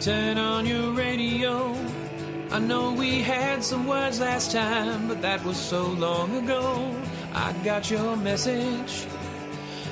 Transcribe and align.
turn 0.00 0.36
on 0.36 0.66
your 0.66 0.92
radio. 0.92 1.74
I 2.50 2.58
know 2.58 2.92
we 2.92 3.22
had 3.22 3.64
some 3.64 3.86
words 3.86 4.20
last 4.20 4.52
time, 4.52 5.08
but 5.08 5.22
that 5.22 5.42
was 5.44 5.56
so 5.56 5.86
long 5.86 6.36
ago. 6.36 6.94
I 7.32 7.52
got 7.64 7.90
your 7.90 8.16
message. 8.16 9.06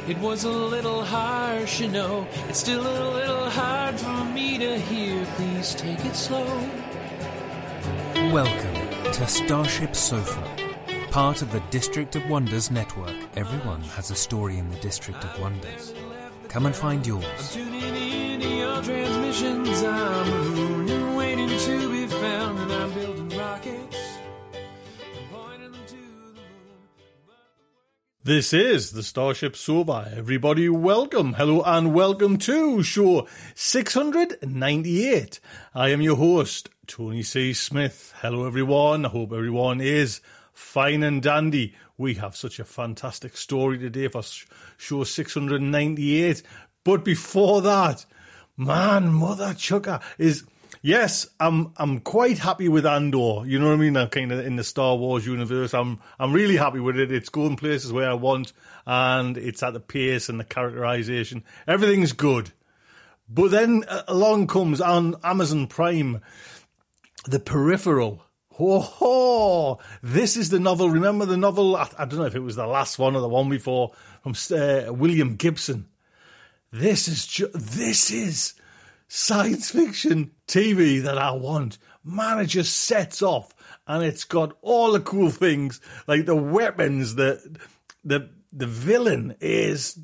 It 0.07 0.19
was 0.19 0.45
a 0.45 0.51
little 0.51 1.03
harsh, 1.03 1.81
you 1.81 1.89
know. 1.89 2.27
It's 2.49 2.59
still 2.59 2.83
a 2.83 3.09
little 3.15 3.49
hard 3.51 3.99
for 3.99 4.25
me 4.27 4.59
to 4.59 4.79
hear. 4.79 5.25
Please 5.37 5.75
take 5.75 6.05
it 6.05 6.15
slow. 6.15 6.47
Welcome 8.31 9.13
to 9.13 9.27
Starship 9.27 9.97
Sofa, 9.97 10.43
part 11.11 11.41
of 11.41 11.51
the 11.51 11.61
District 11.71 12.15
of 12.15 12.29
Wonders 12.29 12.71
network. 12.71 13.15
Everyone 13.37 13.81
has 13.81 14.11
a 14.11 14.17
story 14.17 14.59
in 14.59 14.69
the 14.69 14.77
District 14.77 15.25
of 15.25 15.41
Wonders. 15.41 15.95
Come 16.49 16.67
and 16.67 16.77
find 16.77 17.07
yours. 17.07 17.57
Transmissions. 18.85 19.83
I'm 19.83 20.55
mooning, 20.55 21.17
waiting 21.17 21.49
to 21.49 21.91
be 21.91 22.07
found, 22.07 22.59
and 22.59 22.71
I'm 22.71 22.93
building 22.93 23.39
rockets. 23.39 23.97
This 28.23 28.53
is 28.53 28.93
the 28.93 29.03
Starship 29.03 29.57
Sofa. 29.57 30.13
Everybody, 30.15 30.69
welcome, 30.69 31.33
hello, 31.33 31.63
and 31.63 31.95
welcome 31.95 32.37
to 32.39 32.83
show 32.83 33.27
698. 33.55 35.41
I 35.75 35.89
am 35.89 36.03
your 36.03 36.17
host, 36.17 36.69
Tony 36.87 37.23
C. 37.23 37.55
Smith. 37.55 38.13
Hello, 38.19 38.47
everyone. 38.47 39.07
I 39.07 39.09
hope 39.09 39.33
everyone 39.33 39.81
is 39.81 40.21
fine 40.53 41.03
and 41.03 41.23
dandy. 41.23 41.75
We 41.97 42.15
have 42.15 42.37
such 42.37 42.59
a 42.59 42.65
fantastic 42.67 43.39
story 43.39 43.79
today 43.79 44.09
for 44.09 44.23
show 44.77 45.05
698. 45.05 46.43
But 46.85 47.03
before 47.03 47.63
that, 47.63 48.05
man, 48.57 49.13
Mother 49.13 49.55
Chucker 49.55 50.01
is. 50.19 50.45
Yes, 50.83 51.27
I'm 51.41 51.73
I'm 51.79 52.01
quite 52.01 52.39
happy 52.39 52.69
with 52.69 52.85
Andor. 52.85 53.47
You 53.47 53.59
know 53.59 53.69
what 53.69 53.75
I 53.75 53.77
mean? 53.77 53.97
I'm 53.97 54.11
kind 54.11 54.31
of 54.31 54.45
in 54.45 54.57
the 54.57 54.65
Star 54.65 54.97
Wars 54.97 55.25
universe. 55.25 55.73
I'm 55.73 55.99
I'm 56.19 56.35
really 56.35 56.59
happy 56.59 56.79
with 56.79 56.99
it. 56.99 57.11
It's 57.11 57.31
going 57.31 57.57
places 57.57 57.91
where 57.91 58.11
I 58.11 58.15
want, 58.15 58.53
and 58.87 59.39
it's 59.39 59.63
at 59.63 59.73
the 59.73 59.81
pace 59.81 60.29
and 60.29 60.39
the 60.39 60.45
characterization. 60.45 61.43
Everything's 61.67 62.13
good. 62.13 62.51
But 63.29 63.51
then 63.51 63.85
uh, 63.89 64.03
along 64.09 64.49
comes 64.49 64.83
on 64.83 65.17
Amazon 65.25 65.67
Prime, 65.69 66.21
The 67.27 67.41
Peripheral. 67.41 68.23
Ho 68.57 68.79
ho! 68.79 69.81
This 70.03 70.37
is 70.37 70.51
the 70.51 70.61
novel. 70.61 70.91
Remember 70.91 71.25
the 71.25 71.37
novel? 71.37 71.77
I, 71.77 71.89
I 71.99 72.05
don't 72.05 72.21
know 72.21 72.27
if 72.27 72.37
it 72.37 72.41
was 72.41 72.57
the 72.57 72.67
last 72.67 72.99
one 72.99 73.17
or 73.17 73.21
the 73.21 73.29
one 73.29 73.49
before 73.49 73.93
from 74.23 74.35
uh, 74.57 74.93
William 74.93 75.37
Gibson. 75.37 75.89
This 76.75 77.07
is 77.07 77.25
ju- 77.29 77.53
this 77.55 78.11
is 78.11 78.55
science 79.07 79.71
fiction 79.71 80.33
TV 80.49 81.01
that 81.05 81.17
I 81.17 81.31
want. 81.31 81.79
Man, 82.03 82.41
it 82.41 82.47
just 82.47 82.77
sets 82.77 83.23
off, 83.23 83.55
and 83.87 84.03
it's 84.03 84.25
got 84.25 84.57
all 84.61 84.91
the 84.91 84.99
cool 84.99 85.31
things 85.31 85.81
like 86.09 86.27
the 86.27 86.35
weapons. 86.35 87.15
The 87.15 87.61
the 88.03 88.29
the 88.53 88.67
villain 88.67 89.37
is 89.41 89.97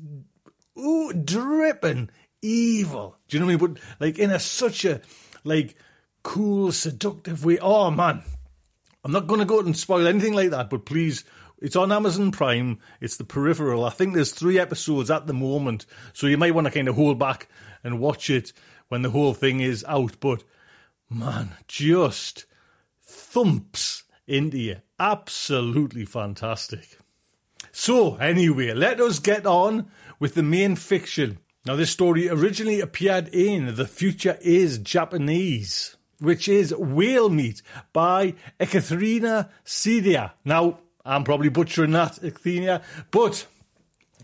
ooh 0.79 1.11
dripping 1.11 2.09
evil. 2.41 3.17
Do 3.27 3.35
you 3.35 3.41
know 3.41 3.47
what 3.47 3.63
I 3.63 3.65
mean? 3.65 3.73
But 3.73 3.83
like 3.99 4.17
in 4.17 4.31
a 4.31 4.39
such 4.39 4.85
a 4.85 5.01
like 5.43 5.75
cool, 6.23 6.71
seductive 6.71 7.43
way. 7.43 7.59
Oh 7.59 7.91
man, 7.91 8.23
I'm 9.03 9.11
not 9.11 9.27
going 9.27 9.41
to 9.41 9.45
go 9.45 9.59
and 9.59 9.75
spoil 9.75 10.07
anything 10.07 10.35
like 10.35 10.51
that, 10.51 10.69
but 10.69 10.85
please, 10.85 11.25
it's 11.61 11.75
on 11.75 11.91
Amazon 11.91 12.31
Prime. 12.31 12.79
It's 12.99 13.17
the 13.17 13.23
peripheral. 13.23 13.85
I 13.85 13.91
think 13.91 14.15
there's 14.15 14.33
three 14.33 14.59
episodes 14.59 15.11
at 15.11 15.27
the 15.27 15.33
moment, 15.33 15.85
so 16.11 16.25
you 16.25 16.37
might 16.37 16.55
want 16.55 16.65
to 16.65 16.71
kind 16.71 16.87
of 16.87 16.95
hold 16.95 17.19
back 17.19 17.47
and 17.83 17.99
watch 17.99 18.29
it 18.29 18.51
when 18.89 19.03
the 19.03 19.11
whole 19.11 19.35
thing 19.35 19.59
is 19.59 19.85
out. 19.87 20.19
But 20.19 20.43
man, 21.09 21.51
just 21.67 22.45
thumps 23.03 24.03
into 24.27 24.57
you. 24.57 24.77
Absolutely 24.99 26.05
fantastic. 26.05 26.97
So, 27.71 28.15
anyway, 28.15 28.73
let 28.73 28.99
us 28.99 29.19
get 29.19 29.45
on 29.45 29.91
with 30.19 30.33
the 30.33 30.43
main 30.43 30.75
fiction. 30.75 31.37
Now, 31.65 31.75
this 31.75 31.91
story 31.91 32.27
originally 32.27 32.81
appeared 32.81 33.27
in 33.29 33.75
The 33.75 33.85
Future 33.85 34.37
is 34.41 34.79
Japanese, 34.79 35.95
which 36.19 36.47
is 36.49 36.73
Whale 36.75 37.29
Meat 37.29 37.61
by 37.93 38.33
Ekaterina 38.59 39.49
Sedia. 39.63 40.31
Now, 40.43 40.79
I'm 41.05 41.23
probably 41.23 41.49
butchering 41.49 41.91
that, 41.91 42.23
Ekaterina, 42.23 42.81
but 43.11 43.47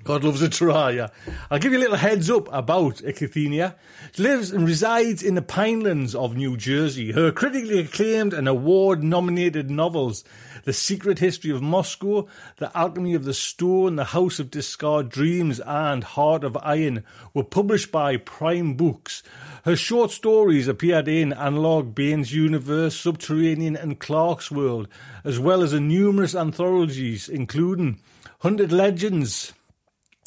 God 0.07 0.23
loves 0.23 0.41
a 0.41 0.93
yeah. 0.93 1.09
I'll 1.51 1.59
give 1.59 1.73
you 1.73 1.79
a 1.79 1.81
little 1.81 1.97
heads 1.97 2.31
up 2.31 2.47
about 2.53 2.99
Ekathenia. 2.99 3.75
She 4.13 4.23
lives 4.23 4.51
and 4.51 4.65
resides 4.65 5.21
in 5.21 5.35
the 5.35 5.41
Pinelands 5.41 6.15
of 6.15 6.37
New 6.37 6.55
Jersey. 6.55 7.11
Her 7.11 7.29
critically 7.29 7.79
acclaimed 7.79 8.33
and 8.33 8.47
award 8.47 9.03
nominated 9.03 9.69
novels, 9.69 10.23
The 10.63 10.71
Secret 10.71 11.19
History 11.19 11.51
of 11.51 11.61
Moscow, 11.61 12.25
The 12.55 12.71
Alchemy 12.73 13.15
of 13.15 13.25
the 13.25 13.33
Stone, 13.33 13.97
The 13.97 14.05
House 14.05 14.39
of 14.39 14.49
Discard 14.49 15.09
Dreams, 15.09 15.59
and 15.59 16.05
Heart 16.05 16.45
of 16.45 16.55
Iron, 16.63 17.03
were 17.33 17.43
published 17.43 17.91
by 17.91 18.15
Prime 18.15 18.75
Books. 18.75 19.23
Her 19.65 19.75
short 19.75 20.11
stories 20.11 20.69
appeared 20.69 21.09
in 21.09 21.33
Analog 21.33 21.93
Baen's 21.93 22.33
Universe, 22.33 22.95
Subterranean, 22.95 23.75
and 23.75 23.99
Clarkesworld, 23.99 24.87
as 25.25 25.37
well 25.37 25.61
as 25.61 25.73
in 25.73 25.89
numerous 25.89 26.33
anthologies, 26.33 27.27
including 27.27 27.99
Hunted 28.39 28.71
Legends, 28.71 29.51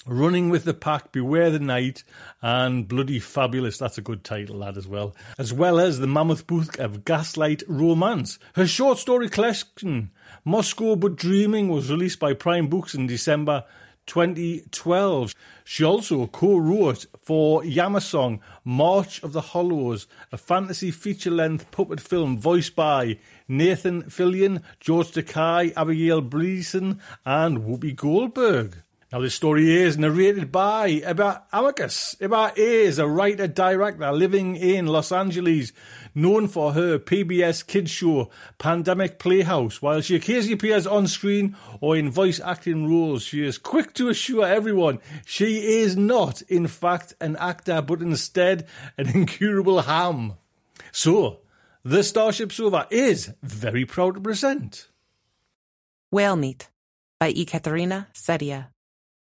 Running 0.07 0.49
with 0.49 0.65
the 0.65 0.73
Pack, 0.73 1.13
Beware 1.13 1.51
the 1.51 1.59
Night, 1.59 2.05
and 2.41 2.89
Bloody 2.89 3.19
Fabulous. 3.19 3.77
That's 3.77 3.99
a 3.99 4.03
good 4.03 4.25
title, 4.25 4.61
that 4.61 4.79
as 4.79 4.89
well. 4.89 5.15
As 5.39 5.53
well 5.53 5.79
as 5.79 5.99
the 5.99 6.07
Mammoth 6.07 6.47
Book 6.47 6.79
of 6.79 7.05
Gaslight 7.05 7.63
Romance. 7.69 8.39
Her 8.55 8.67
short 8.67 8.97
story 8.97 9.29
collection, 9.29 10.11
Moscow 10.43 10.97
But 10.97 11.17
Dreaming, 11.17 11.69
was 11.69 11.91
released 11.91 12.19
by 12.19 12.33
Prime 12.33 12.69
Books 12.69 12.95
in 12.95 13.07
December 13.07 13.65
2012. 14.07 15.35
She 15.65 15.85
also 15.85 16.27
co-wrote 16.27 17.05
for 17.21 17.63
Yamasong 17.63 18.41
March 18.65 19.23
of 19.23 19.35
the 19.35 19.43
Hollows, 19.43 20.07
a 20.33 20.39
fantasy 20.39 20.91
feature-length 20.91 21.71
puppet 21.71 22.01
film 22.01 22.39
voiced 22.39 22.75
by 22.75 23.19
Nathan 23.47 24.05
Fillion, 24.05 24.63
George 24.81 25.13
Takei, 25.13 25.75
Abigail 25.77 26.23
Breslin, 26.23 27.01
and 27.27 27.59
Whoopi 27.59 27.95
Goldberg. 27.95 28.83
Now, 29.13 29.19
this 29.19 29.35
story 29.35 29.77
is 29.77 29.99
narrated 29.99 30.53
by 30.53 31.03
Ebba 31.03 31.43
Amicus. 31.53 32.15
Ebba 32.21 32.53
is 32.55 33.01
a 33.01 33.09
writer 33.09 33.49
director 33.49 34.13
living 34.13 34.55
in 34.55 34.87
Los 34.87 35.11
Angeles, 35.11 35.73
known 36.15 36.47
for 36.47 36.75
her 36.75 36.97
PBS 36.97 37.67
kids 37.67 37.91
show 37.91 38.31
Pandemic 38.59 39.19
Playhouse. 39.19 39.83
While 39.83 40.01
she 40.01 40.15
occasionally 40.15 40.53
appears 40.53 40.87
on 40.87 41.09
screen 41.09 41.57
or 41.81 41.97
in 41.97 42.09
voice 42.09 42.39
acting 42.39 42.89
roles, 42.89 43.25
she 43.25 43.45
is 43.45 43.59
quick 43.59 43.95
to 43.95 44.11
assure 44.11 44.47
everyone 44.47 45.01
she 45.27 45.81
is 45.81 45.97
not, 45.97 46.43
in 46.43 46.69
fact, 46.69 47.15
an 47.21 47.35
actor, 47.41 47.83
but 47.83 48.01
instead 48.03 48.69
an 48.97 49.09
incurable 49.15 49.83
ham. 49.83 50.35
So, 50.93 51.41
the 51.85 52.05
Starship 52.05 52.53
Sofa 52.53 52.87
is 52.93 53.33
very 53.43 53.85
proud 53.85 54.15
to 54.15 54.21
present 54.21 54.87
Whale 56.13 56.37
Meat 56.37 56.69
by 57.19 57.33
Ekaterina 57.33 58.07
Sedia. 58.15 58.69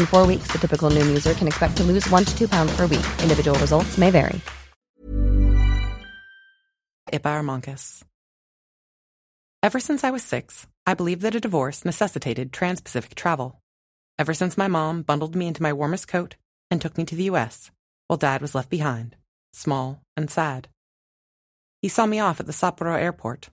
In 0.00 0.06
four 0.06 0.26
weeks, 0.26 0.50
the 0.50 0.58
typical 0.58 0.88
Noom 0.88 1.08
user 1.08 1.34
can 1.34 1.46
expect 1.46 1.76
to 1.76 1.84
lose 1.84 2.08
one 2.08 2.24
to 2.24 2.34
two 2.36 2.48
pounds 2.48 2.74
per 2.74 2.86
week. 2.86 3.04
Individual 3.22 3.58
results 3.58 3.98
may 3.98 4.10
vary. 4.10 4.40
Ibarmonkus. 7.12 8.02
Ever 9.62 9.78
since 9.78 10.02
I 10.02 10.10
was 10.10 10.22
six, 10.22 10.66
I 10.86 10.94
believed 10.94 11.20
that 11.20 11.34
a 11.34 11.40
divorce 11.40 11.84
necessitated 11.84 12.50
trans 12.50 12.80
Pacific 12.80 13.14
travel. 13.14 13.60
Ever 14.18 14.32
since 14.32 14.56
my 14.56 14.68
mom 14.68 15.02
bundled 15.02 15.36
me 15.36 15.46
into 15.46 15.62
my 15.62 15.74
warmest 15.74 16.08
coat 16.08 16.36
and 16.70 16.80
took 16.80 16.96
me 16.96 17.04
to 17.04 17.14
the 17.14 17.24
U.S., 17.24 17.70
while 18.06 18.16
dad 18.16 18.40
was 18.40 18.54
left 18.54 18.70
behind, 18.70 19.16
small 19.52 20.00
and 20.16 20.30
sad. 20.30 20.68
He 21.82 21.88
saw 21.88 22.06
me 22.06 22.20
off 22.20 22.40
at 22.40 22.46
the 22.46 22.54
Sapporo 22.54 22.98
airport. 22.98 23.50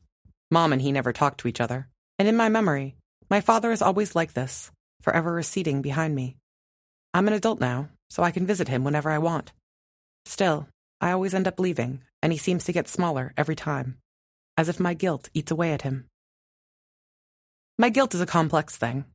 Mom 0.49 0.71
and 0.71 0.81
he 0.81 0.93
never 0.93 1.11
talked 1.11 1.41
to 1.41 1.49
each 1.49 1.59
other, 1.59 1.89
and 2.17 2.25
in 2.25 2.37
my 2.37 2.47
memory, 2.47 2.95
my 3.29 3.41
father 3.41 3.73
is 3.73 3.81
always 3.81 4.15
like 4.15 4.31
this, 4.31 4.71
forever 5.07 5.31
receding 5.31 5.81
behind 5.81 6.13
me. 6.13 6.35
I'm 7.13 7.29
an 7.29 7.33
adult 7.33 7.61
now, 7.61 7.87
so 8.09 8.23
I 8.23 8.31
can 8.31 8.45
visit 8.45 8.67
him 8.67 8.83
whenever 8.83 9.09
I 9.09 9.19
want. 9.19 9.53
Still, 10.25 10.67
I 10.99 11.11
always 11.11 11.33
end 11.33 11.47
up 11.47 11.61
leaving, 11.61 12.01
and 12.21 12.33
he 12.33 12.37
seems 12.37 12.65
to 12.65 12.73
get 12.73 12.89
smaller 12.89 13.33
every 13.37 13.55
time, 13.55 13.99
as 14.57 14.67
if 14.67 14.81
my 14.81 14.93
guilt 14.93 15.29
eats 15.33 15.49
away 15.49 15.71
at 15.71 15.83
him. 15.83 16.07
My 17.77 17.87
guilt 17.87 18.13
is 18.15 18.19
a 18.19 18.25
complex 18.25 18.75
thing. 18.75 19.05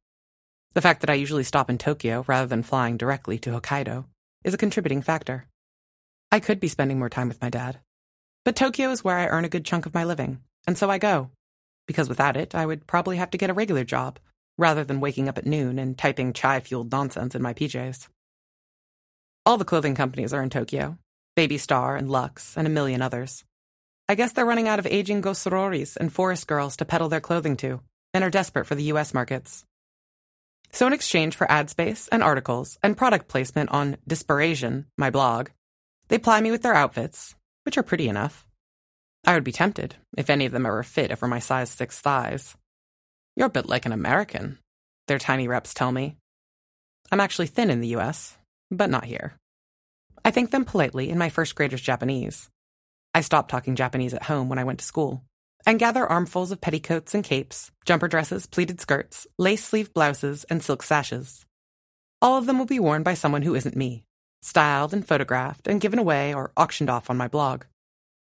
The 0.72 0.80
fact 0.80 1.02
that 1.02 1.10
I 1.10 1.14
usually 1.20 1.44
stop 1.44 1.68
in 1.68 1.76
Tokyo 1.76 2.24
rather 2.26 2.46
than 2.46 2.62
flying 2.62 2.96
directly 2.96 3.38
to 3.40 3.50
Hokkaido 3.50 4.06
is 4.44 4.54
a 4.54 4.64
contributing 4.64 5.02
factor. 5.02 5.46
I 6.30 6.40
could 6.40 6.58
be 6.58 6.68
spending 6.68 6.98
more 6.98 7.10
time 7.10 7.28
with 7.28 7.42
my 7.42 7.50
dad. 7.50 7.80
But 8.46 8.56
Tokyo 8.56 8.90
is 8.92 9.04
where 9.04 9.18
I 9.18 9.26
earn 9.26 9.44
a 9.44 9.50
good 9.50 9.66
chunk 9.66 9.84
of 9.84 9.92
my 9.92 10.04
living, 10.04 10.40
and 10.66 10.78
so 10.78 10.88
I 10.88 10.96
go. 10.96 11.28
Because 11.86 12.08
without 12.08 12.38
it, 12.38 12.54
I 12.54 12.64
would 12.64 12.86
probably 12.86 13.18
have 13.18 13.32
to 13.32 13.38
get 13.38 13.50
a 13.50 13.54
regular 13.54 13.84
job, 13.84 14.18
rather 14.62 14.84
than 14.84 15.00
waking 15.00 15.28
up 15.28 15.36
at 15.36 15.44
noon 15.44 15.78
and 15.78 15.98
typing 15.98 16.32
chai 16.32 16.60
fueled 16.60 16.90
nonsense 16.90 17.34
in 17.34 17.42
my 17.42 17.52
PJs. 17.52 18.08
All 19.44 19.58
the 19.58 19.64
clothing 19.64 19.96
companies 19.96 20.32
are 20.32 20.42
in 20.42 20.50
Tokyo 20.50 20.96
Baby 21.34 21.56
Star 21.56 21.96
and 21.96 22.10
Lux, 22.10 22.56
and 22.58 22.66
a 22.66 22.70
million 22.70 23.00
others. 23.00 23.42
I 24.08 24.14
guess 24.14 24.32
they're 24.32 24.44
running 24.44 24.68
out 24.68 24.78
of 24.78 24.86
aging 24.86 25.22
gosororis 25.22 25.96
and 25.96 26.12
forest 26.12 26.46
girls 26.46 26.76
to 26.76 26.84
peddle 26.84 27.08
their 27.08 27.22
clothing 27.22 27.56
to, 27.58 27.80
and 28.12 28.22
are 28.22 28.30
desperate 28.30 28.66
for 28.66 28.74
the 28.74 28.92
US 28.92 29.14
markets. 29.14 29.64
So, 30.72 30.86
in 30.86 30.92
exchange 30.92 31.36
for 31.36 31.50
ad 31.50 31.70
space 31.70 32.08
and 32.08 32.22
articles 32.22 32.78
and 32.82 32.96
product 32.96 33.28
placement 33.28 33.70
on 33.70 33.96
Dispiration, 34.06 34.86
my 34.98 35.08
blog, 35.08 35.48
they 36.08 36.18
ply 36.18 36.40
me 36.40 36.50
with 36.50 36.62
their 36.62 36.74
outfits, 36.74 37.34
which 37.64 37.78
are 37.78 37.82
pretty 37.82 38.08
enough. 38.08 38.46
I 39.24 39.34
would 39.34 39.44
be 39.44 39.52
tempted 39.52 39.96
if 40.16 40.28
any 40.28 40.44
of 40.44 40.52
them 40.52 40.66
ever 40.66 40.82
fit 40.82 41.12
over 41.12 41.26
my 41.26 41.38
size 41.38 41.70
6 41.70 41.98
thighs. 42.00 42.56
You're 43.34 43.46
a 43.46 43.50
bit 43.50 43.66
like 43.66 43.86
an 43.86 43.92
American, 43.92 44.58
their 45.08 45.18
tiny 45.18 45.48
reps 45.48 45.72
tell 45.72 45.90
me. 45.90 46.16
I'm 47.10 47.20
actually 47.20 47.46
thin 47.46 47.70
in 47.70 47.80
the 47.80 47.96
US, 47.96 48.36
but 48.70 48.90
not 48.90 49.04
here. 49.04 49.34
I 50.24 50.30
thank 50.30 50.50
them 50.50 50.64
politely 50.64 51.08
in 51.08 51.18
my 51.18 51.30
first 51.30 51.54
grader's 51.54 51.80
Japanese. 51.80 52.50
I 53.14 53.22
stopped 53.22 53.50
talking 53.50 53.74
Japanese 53.74 54.14
at 54.14 54.24
home 54.24 54.48
when 54.48 54.58
I 54.58 54.64
went 54.64 54.80
to 54.80 54.84
school, 54.84 55.24
and 55.66 55.78
gather 55.78 56.06
armfuls 56.06 56.52
of 56.52 56.60
petticoats 56.60 57.14
and 57.14 57.24
capes, 57.24 57.70
jumper 57.84 58.06
dresses, 58.08 58.46
pleated 58.46 58.80
skirts, 58.80 59.26
lace 59.38 59.64
sleeve 59.64 59.94
blouses, 59.94 60.44
and 60.44 60.62
silk 60.62 60.82
sashes. 60.82 61.46
All 62.20 62.36
of 62.36 62.46
them 62.46 62.58
will 62.58 62.66
be 62.66 62.80
worn 62.80 63.02
by 63.02 63.14
someone 63.14 63.42
who 63.42 63.54
isn't 63.54 63.76
me, 63.76 64.04
styled 64.42 64.92
and 64.92 65.06
photographed 65.06 65.66
and 65.66 65.80
given 65.80 65.98
away 65.98 66.34
or 66.34 66.52
auctioned 66.56 66.90
off 66.90 67.08
on 67.08 67.16
my 67.16 67.28
blog. 67.28 67.64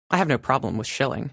I 0.10 0.18
have 0.18 0.28
no 0.28 0.38
problem 0.38 0.78
with 0.78 0.88
shilling. 0.88 1.32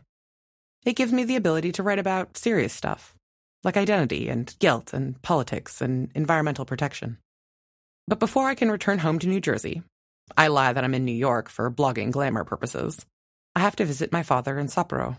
It 0.85 0.97
gives 0.97 1.13
me 1.13 1.25
the 1.25 1.37
ability 1.37 1.73
to 1.73 1.83
write 1.83 1.99
about 1.99 2.37
serious 2.37 2.73
stuff, 2.73 3.15
like 3.65 3.77
identity 3.77 4.29
and 4.29 4.55
guilt 4.59 4.93
and 4.93 5.21
politics 5.23 5.81
and 5.81 6.11
environmental 6.15 6.65
protection. 6.65 7.19
But 8.09 8.19
before 8.19 8.49
I 8.49 8.55
can 8.55 8.71
return 8.71 8.99
home 8.99 9.19
to 9.21 9.29
New 9.29 9.41
Jersey, 9.41 9.83
I 10.37 10.49
lie 10.49 10.73
that 10.73 10.85
I'm 10.85 10.95
in 10.95 11.05
New 11.05 11.13
York 11.13 11.49
for 11.49 11.71
blogging 11.71 12.11
glamour 12.11 12.45
purposes. 12.45 13.05
I 13.55 13.61
have 13.61 13.77
to 13.77 13.85
visit 13.85 14.13
my 14.13 14.23
father 14.23 14.59
in 14.59 14.69
Sapporo. 14.69 15.19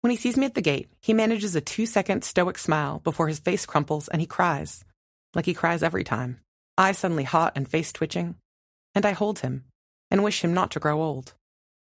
When 0.00 0.10
he 0.10 0.16
sees 0.16 0.36
me 0.36 0.46
at 0.46 0.54
the 0.54 0.62
gate, 0.62 0.88
he 1.00 1.12
manages 1.12 1.56
a 1.56 1.60
two 1.60 1.86
second 1.86 2.22
stoic 2.22 2.58
smile 2.58 3.00
before 3.00 3.28
his 3.28 3.40
face 3.40 3.66
crumples 3.66 4.08
and 4.08 4.20
he 4.20 4.26
cries, 4.26 4.84
like 5.34 5.46
he 5.46 5.54
cries 5.54 5.82
every 5.82 6.04
time, 6.04 6.40
eyes 6.76 6.98
suddenly 6.98 7.24
hot 7.24 7.52
and 7.56 7.68
face 7.68 7.92
twitching. 7.92 8.36
And 8.94 9.04
I 9.04 9.12
hold 9.12 9.40
him 9.40 9.64
and 10.10 10.24
wish 10.24 10.42
him 10.42 10.54
not 10.54 10.70
to 10.72 10.80
grow 10.80 11.02
old. 11.02 11.34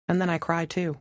And 0.08 0.22
then 0.22 0.30
I 0.30 0.38
cry 0.38 0.66
too. 0.66 0.98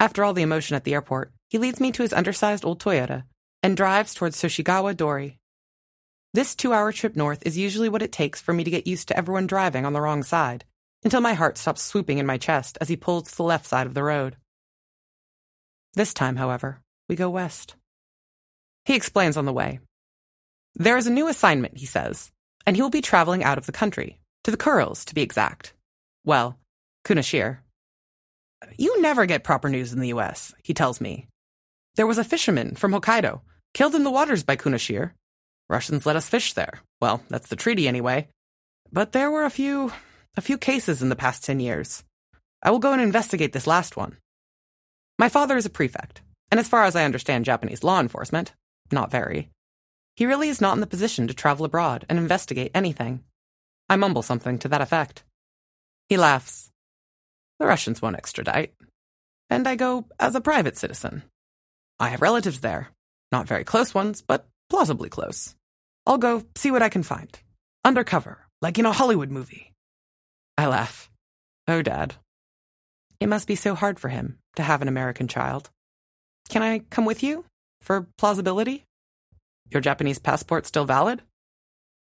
After 0.00 0.24
all 0.24 0.34
the 0.34 0.42
emotion 0.42 0.76
at 0.76 0.84
the 0.84 0.94
airport, 0.94 1.32
he 1.48 1.58
leads 1.58 1.80
me 1.80 1.90
to 1.92 2.02
his 2.02 2.12
undersized 2.12 2.64
old 2.64 2.80
Toyota 2.80 3.24
and 3.62 3.76
drives 3.76 4.14
towards 4.14 4.36
Soshigawa 4.36 4.96
Dori. 4.96 5.38
This 6.34 6.54
two 6.54 6.72
hour 6.72 6.92
trip 6.92 7.16
north 7.16 7.42
is 7.46 7.56
usually 7.56 7.88
what 7.88 8.02
it 8.02 8.12
takes 8.12 8.40
for 8.40 8.52
me 8.52 8.64
to 8.64 8.70
get 8.70 8.86
used 8.86 9.08
to 9.08 9.16
everyone 9.16 9.46
driving 9.46 9.86
on 9.86 9.94
the 9.94 10.00
wrong 10.00 10.22
side, 10.22 10.64
until 11.02 11.20
my 11.20 11.32
heart 11.34 11.56
stops 11.56 11.82
swooping 11.82 12.18
in 12.18 12.26
my 12.26 12.36
chest 12.36 12.76
as 12.80 12.88
he 12.88 12.96
pulls 12.96 13.30
to 13.30 13.36
the 13.36 13.42
left 13.42 13.66
side 13.66 13.86
of 13.86 13.94
the 13.94 14.02
road. 14.02 14.36
This 15.94 16.12
time, 16.12 16.36
however, 16.36 16.80
we 17.08 17.16
go 17.16 17.30
west. 17.30 17.74
He 18.84 18.94
explains 18.94 19.36
on 19.36 19.46
the 19.46 19.52
way. 19.52 19.80
There 20.74 20.96
is 20.96 21.06
a 21.06 21.12
new 21.12 21.28
assignment, 21.28 21.78
he 21.78 21.86
says, 21.86 22.30
and 22.66 22.76
he 22.76 22.82
will 22.82 22.90
be 22.90 23.00
traveling 23.00 23.42
out 23.42 23.58
of 23.58 23.66
the 23.66 23.72
country, 23.72 24.18
to 24.44 24.50
the 24.50 24.56
Kurils, 24.56 25.04
to 25.06 25.14
be 25.14 25.22
exact. 25.22 25.72
Well, 26.24 26.58
Kunashir. 27.04 27.58
You 28.76 29.00
never 29.00 29.24
get 29.26 29.44
proper 29.44 29.68
news 29.68 29.92
in 29.92 30.00
the 30.00 30.08
US, 30.08 30.54
he 30.62 30.74
tells 30.74 31.00
me. 31.00 31.26
There 31.96 32.06
was 32.06 32.18
a 32.18 32.24
fisherman 32.24 32.74
from 32.74 32.92
Hokkaido, 32.92 33.40
killed 33.74 33.94
in 33.94 34.04
the 34.04 34.10
waters 34.10 34.44
by 34.44 34.56
Kunashir. 34.56 35.12
Russians 35.68 36.06
let 36.06 36.16
us 36.16 36.28
fish 36.28 36.52
there. 36.52 36.80
Well, 37.00 37.22
that's 37.28 37.48
the 37.48 37.56
treaty 37.56 37.86
anyway. 37.88 38.28
But 38.92 39.12
there 39.12 39.30
were 39.30 39.44
a 39.44 39.50
few 39.50 39.92
a 40.36 40.40
few 40.40 40.56
cases 40.56 41.02
in 41.02 41.08
the 41.08 41.16
past 41.16 41.44
10 41.44 41.58
years. 41.58 42.04
I 42.62 42.70
will 42.70 42.78
go 42.78 42.92
and 42.92 43.02
investigate 43.02 43.52
this 43.52 43.66
last 43.66 43.96
one. 43.96 44.16
My 45.18 45.28
father 45.28 45.56
is 45.56 45.66
a 45.66 45.70
prefect, 45.70 46.22
and 46.50 46.60
as 46.60 46.68
far 46.68 46.84
as 46.84 46.94
I 46.94 47.04
understand 47.04 47.44
Japanese 47.44 47.82
law 47.82 47.98
enforcement, 47.98 48.54
not 48.92 49.10
very. 49.10 49.50
He 50.14 50.26
really 50.26 50.48
is 50.48 50.60
not 50.60 50.74
in 50.74 50.80
the 50.80 50.86
position 50.86 51.26
to 51.28 51.34
travel 51.34 51.64
abroad 51.64 52.04
and 52.08 52.18
investigate 52.18 52.70
anything. 52.74 53.24
I 53.88 53.96
mumble 53.96 54.22
something 54.22 54.58
to 54.60 54.68
that 54.68 54.80
effect. 54.80 55.24
He 56.08 56.16
laughs. 56.16 56.70
The 57.58 57.66
Russians 57.66 58.00
won't 58.00 58.16
extradite. 58.16 58.74
And 59.50 59.66
I 59.66 59.76
go 59.76 60.06
as 60.20 60.34
a 60.34 60.40
private 60.40 60.76
citizen. 60.76 61.22
I 62.00 62.08
have 62.10 62.22
relatives 62.22 62.60
there. 62.60 62.90
Not 63.32 63.48
very 63.48 63.64
close 63.64 63.94
ones, 63.94 64.22
but 64.22 64.46
plausibly 64.70 65.08
close. 65.08 65.54
I'll 66.06 66.18
go 66.18 66.44
see 66.56 66.70
what 66.70 66.82
I 66.82 66.88
can 66.88 67.02
find. 67.02 67.38
Undercover, 67.84 68.38
like 68.62 68.78
in 68.78 68.86
a 68.86 68.92
Hollywood 68.92 69.30
movie. 69.30 69.72
I 70.56 70.66
laugh. 70.66 71.10
Oh, 71.66 71.82
Dad. 71.82 72.14
It 73.20 73.28
must 73.28 73.48
be 73.48 73.56
so 73.56 73.74
hard 73.74 73.98
for 73.98 74.08
him 74.08 74.38
to 74.56 74.62
have 74.62 74.80
an 74.80 74.88
American 74.88 75.28
child. 75.28 75.70
Can 76.48 76.62
I 76.62 76.80
come 76.90 77.04
with 77.04 77.22
you? 77.22 77.44
For 77.82 78.06
plausibility? 78.16 78.84
Your 79.70 79.80
Japanese 79.80 80.18
passport 80.18 80.66
still 80.66 80.84
valid? 80.84 81.22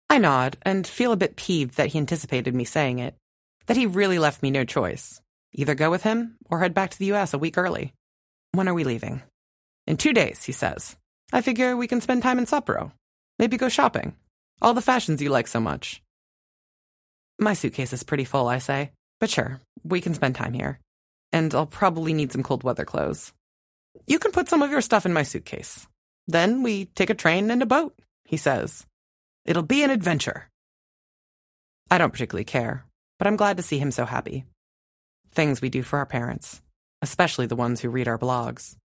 I 0.10 0.18
nod 0.18 0.58
and 0.64 0.86
feel 0.86 1.12
a 1.12 1.18
bit 1.18 1.36
peeved 1.36 1.78
that 1.78 1.88
he 1.88 1.98
anticipated 1.98 2.54
me 2.54 2.66
saying 2.66 3.00
it, 3.00 3.16
that 3.68 3.78
he 3.78 3.86
really 3.86 4.20
left 4.20 4.44
me 4.44 4.52
no 4.52 4.66
choice. 4.66 5.22
Either 5.54 5.76
go 5.76 5.90
with 5.90 6.04
him 6.04 6.36
or 6.50 6.60
head 6.60 6.74
back 6.74 6.90
to 6.92 7.00
the 7.00 7.14
US 7.14 7.34
a 7.34 7.38
week 7.38 7.58
early. 7.58 7.94
When 8.52 8.68
are 8.68 8.74
we 8.74 8.84
leaving? 8.84 9.22
In 9.86 9.98
two 9.98 10.14
days, 10.14 10.44
he 10.44 10.52
says. 10.52 10.96
I 11.32 11.42
figure 11.42 11.76
we 11.76 11.88
can 11.88 12.02
spend 12.02 12.24
time 12.24 12.40
in 12.40 12.46
Sapporo. 12.46 12.92
Maybe 13.40 13.58
go 13.58 13.70
shopping. 13.70 14.16
All 14.62 14.74
the 14.74 14.82
fashions 14.82 15.22
you 15.22 15.30
like 15.30 15.48
so 15.48 15.60
much. 15.60 16.02
My 17.40 17.54
suitcase 17.54 17.92
is 17.92 18.04
pretty 18.04 18.24
full, 18.24 18.48
I 18.48 18.60
say. 18.60 18.92
But 19.20 19.30
sure, 19.30 19.60
we 19.84 20.02
can 20.02 20.14
spend 20.14 20.36
time 20.36 20.54
here. 20.54 20.80
And 21.32 21.54
I'll 21.54 21.66
probably 21.66 22.14
need 22.14 22.32
some 22.32 22.44
cold 22.44 22.64
weather 22.64 22.86
clothes. 22.86 23.34
You 24.08 24.20
can 24.20 24.32
put 24.32 24.50
some 24.50 24.62
of 24.62 24.72
your 24.72 24.82
stuff 24.82 25.06
in 25.06 25.14
my 25.14 25.24
suitcase. 25.24 25.88
Then 26.28 26.64
we 26.64 26.86
take 26.86 27.10
a 27.10 27.16
train 27.16 27.52
and 27.52 27.62
a 27.62 27.66
boat, 27.66 27.96
he 28.26 28.38
says. 28.38 28.86
It'll 29.46 29.64
be 29.64 29.84
an 29.84 29.90
adventure. 29.90 30.48
I 31.92 31.98
don't 31.98 32.12
particularly 32.12 32.46
care, 32.46 32.86
but 33.20 33.28
I'm 33.28 33.36
glad 33.36 33.58
to 33.58 33.64
see 33.64 33.78
him 33.78 33.92
so 33.92 34.06
happy. 34.06 34.46
Things 35.32 35.62
we 35.62 35.70
do 35.70 35.84
for 35.84 36.00
our 36.00 36.06
parents, 36.06 36.62
especially 37.02 37.48
the 37.48 37.56
ones 37.56 37.82
who 37.82 37.90
read 37.90 38.08
our 38.08 38.18
blogs, 38.18 38.76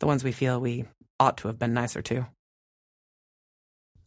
the 0.00 0.06
ones 0.06 0.24
we 0.24 0.32
feel 0.32 0.60
we 0.60 0.84
ought 1.18 1.38
to 1.38 1.48
have 1.48 1.58
been 1.58 1.74
nicer 1.74 2.02
to. 2.02 2.26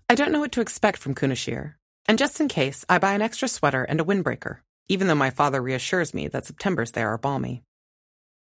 I 0.10 0.16
don't 0.16 0.32
know 0.32 0.40
what 0.40 0.52
to 0.54 0.62
expect 0.62 0.98
from 0.98 1.16
Kunashir, 1.16 1.76
and 2.08 2.18
just 2.18 2.40
in 2.40 2.48
case, 2.48 2.84
I 2.90 2.98
buy 2.98 3.14
an 3.14 3.22
extra 3.22 3.48
sweater 3.48 3.84
and 3.84 4.02
a 4.02 4.04
windbreaker, 4.04 4.58
even 4.88 5.08
though 5.08 5.16
my 5.16 5.30
father 5.30 5.62
reassures 5.62 6.14
me 6.14 6.28
that 6.30 6.46
Septembers 6.46 6.92
there 6.92 7.10
are 7.10 7.18
balmy. 7.18 7.64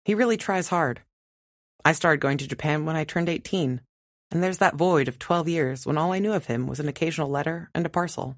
He 0.05 0.15
really 0.15 0.37
tries 0.37 0.69
hard. 0.69 1.01
I 1.83 1.91
started 1.91 2.21
going 2.21 2.37
to 2.39 2.47
Japan 2.47 2.85
when 2.85 2.95
I 2.95 3.03
turned 3.03 3.29
18, 3.29 3.81
and 4.31 4.43
there's 4.43 4.59
that 4.59 4.75
void 4.75 5.07
of 5.07 5.19
12 5.19 5.49
years 5.49 5.85
when 5.85 5.97
all 5.97 6.13
I 6.13 6.19
knew 6.19 6.33
of 6.33 6.45
him 6.45 6.67
was 6.67 6.79
an 6.79 6.87
occasional 6.87 7.29
letter 7.29 7.69
and 7.73 7.85
a 7.85 7.89
parcel. 7.89 8.37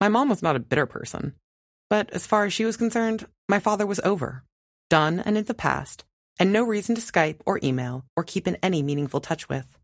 My 0.00 0.08
mom 0.08 0.28
was 0.28 0.42
not 0.42 0.56
a 0.56 0.60
bitter 0.60 0.86
person, 0.86 1.34
but 1.90 2.10
as 2.10 2.26
far 2.26 2.44
as 2.44 2.52
she 2.52 2.64
was 2.64 2.76
concerned, 2.76 3.26
my 3.48 3.58
father 3.58 3.86
was 3.86 4.00
over, 4.04 4.44
done 4.90 5.20
and 5.20 5.36
in 5.36 5.44
the 5.44 5.54
past, 5.54 6.04
and 6.38 6.52
no 6.52 6.62
reason 6.64 6.94
to 6.94 7.00
Skype 7.00 7.40
or 7.46 7.60
email 7.62 8.04
or 8.16 8.24
keep 8.24 8.48
in 8.48 8.56
any 8.62 8.82
meaningful 8.82 9.20
touch 9.20 9.48
with. 9.48 9.78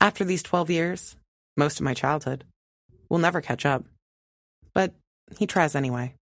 After 0.00 0.24
these 0.24 0.42
12 0.42 0.70
years, 0.70 1.16
most 1.56 1.78
of 1.78 1.84
my 1.84 1.94
childhood, 1.94 2.44
we'll 3.08 3.20
never 3.20 3.40
catch 3.40 3.66
up. 3.66 3.84
But 4.74 4.94
he 5.38 5.46
tries 5.46 5.74
anyway. 5.74 6.14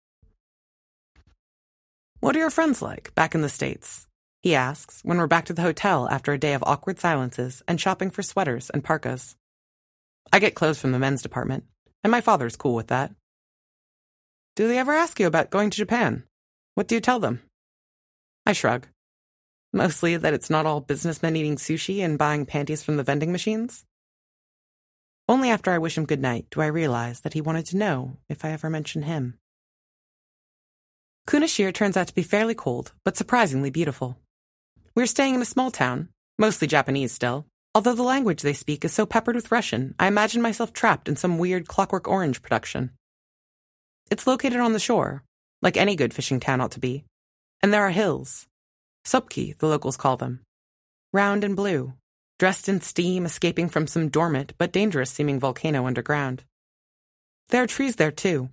What 2.19 2.35
are 2.35 2.39
your 2.39 2.49
friends 2.49 2.81
like 2.81 3.15
back 3.15 3.33
in 3.33 3.41
the 3.41 3.49
States? 3.49 4.05
He 4.41 4.55
asks 4.55 5.01
when 5.03 5.17
we're 5.17 5.27
back 5.27 5.45
to 5.45 5.53
the 5.53 5.61
hotel 5.61 6.07
after 6.09 6.33
a 6.33 6.39
day 6.39 6.53
of 6.53 6.63
awkward 6.65 6.99
silences 6.99 7.61
and 7.67 7.79
shopping 7.79 8.09
for 8.09 8.23
sweaters 8.23 8.69
and 8.69 8.83
parkas. 8.83 9.35
I 10.31 10.39
get 10.39 10.55
clothes 10.55 10.79
from 10.79 10.91
the 10.91 10.99
men's 10.99 11.21
department, 11.21 11.65
and 12.03 12.11
my 12.11 12.21
father's 12.21 12.55
cool 12.55 12.75
with 12.75 12.87
that. 12.87 13.11
Do 14.55 14.67
they 14.67 14.77
ever 14.77 14.93
ask 14.93 15.19
you 15.19 15.27
about 15.27 15.49
going 15.49 15.69
to 15.69 15.77
Japan? 15.77 16.23
What 16.75 16.87
do 16.87 16.95
you 16.95 17.01
tell 17.01 17.19
them? 17.19 17.41
I 18.45 18.53
shrug. 18.53 18.87
Mostly 19.71 20.17
that 20.17 20.33
it's 20.33 20.49
not 20.49 20.65
all 20.65 20.81
businessmen 20.81 21.35
eating 21.35 21.55
sushi 21.55 22.03
and 22.03 22.17
buying 22.17 22.45
panties 22.45 22.83
from 22.83 22.97
the 22.97 23.03
vending 23.03 23.31
machines. 23.31 23.85
Only 25.27 25.51
after 25.51 25.71
I 25.71 25.77
wish 25.77 25.95
him 25.95 26.05
good 26.05 26.21
night 26.21 26.47
do 26.49 26.61
I 26.61 26.65
realize 26.65 27.21
that 27.21 27.33
he 27.33 27.41
wanted 27.41 27.67
to 27.67 27.77
know 27.77 28.17
if 28.29 28.43
I 28.43 28.51
ever 28.51 28.69
mention 28.69 29.03
him. 29.03 29.37
Kunashir 31.27 31.71
turns 31.71 31.95
out 31.95 32.07
to 32.07 32.15
be 32.15 32.23
fairly 32.23 32.55
cold, 32.55 32.93
but 33.05 33.15
surprisingly 33.15 33.69
beautiful. 33.69 34.17
We're 34.95 35.05
staying 35.05 35.35
in 35.35 35.41
a 35.43 35.45
small 35.45 35.69
town, 35.69 36.09
mostly 36.39 36.67
Japanese 36.67 37.11
still, 37.11 37.45
although 37.75 37.93
the 37.93 38.01
language 38.01 38.41
they 38.41 38.53
speak 38.53 38.83
is 38.83 38.91
so 38.91 39.05
peppered 39.05 39.35
with 39.35 39.51
Russian, 39.51 39.93
I 39.99 40.07
imagine 40.07 40.41
myself 40.41 40.73
trapped 40.73 41.07
in 41.07 41.15
some 41.15 41.37
weird 41.37 41.67
Clockwork 41.67 42.07
Orange 42.07 42.41
production. 42.41 42.89
It's 44.09 44.25
located 44.25 44.59
on 44.59 44.73
the 44.73 44.79
shore, 44.79 45.23
like 45.61 45.77
any 45.77 45.95
good 45.95 46.15
fishing 46.15 46.39
town 46.39 46.61
ought 46.61 46.71
to 46.71 46.79
be, 46.79 47.05
and 47.61 47.71
there 47.71 47.83
are 47.83 47.91
hills. 47.91 48.47
Sopki, 49.05 49.57
the 49.57 49.67
locals 49.67 49.97
call 49.97 50.17
them. 50.17 50.41
Round 51.11 51.43
and 51.43 51.55
blue, 51.55 51.93
dressed 52.37 52.69
in 52.69 52.81
steam 52.81 53.25
escaping 53.25 53.69
from 53.69 53.87
some 53.87 54.09
dormant 54.09 54.53
but 54.57 54.71
dangerous 54.71 55.09
seeming 55.09 55.39
volcano 55.39 55.85
underground. 55.85 56.43
There 57.49 57.63
are 57.63 57.67
trees 57.67 57.95
there, 57.95 58.11
too. 58.11 58.49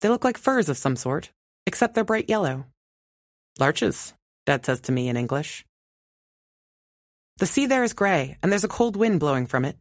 They 0.00 0.08
look 0.08 0.24
like 0.24 0.38
firs 0.38 0.68
of 0.68 0.78
some 0.78 0.96
sort, 0.96 1.30
except 1.66 1.94
they're 1.94 2.04
bright 2.04 2.28
yellow. 2.28 2.66
Larches, 3.58 4.14
Dad 4.46 4.64
says 4.66 4.80
to 4.82 4.92
me 4.92 5.08
in 5.08 5.16
English. 5.16 5.64
The 7.38 7.46
sea 7.46 7.66
there 7.66 7.84
is 7.84 7.92
gray, 7.92 8.38
and 8.42 8.50
there's 8.50 8.64
a 8.64 8.68
cold 8.68 8.96
wind 8.96 9.20
blowing 9.20 9.46
from 9.46 9.64
it. 9.64 9.76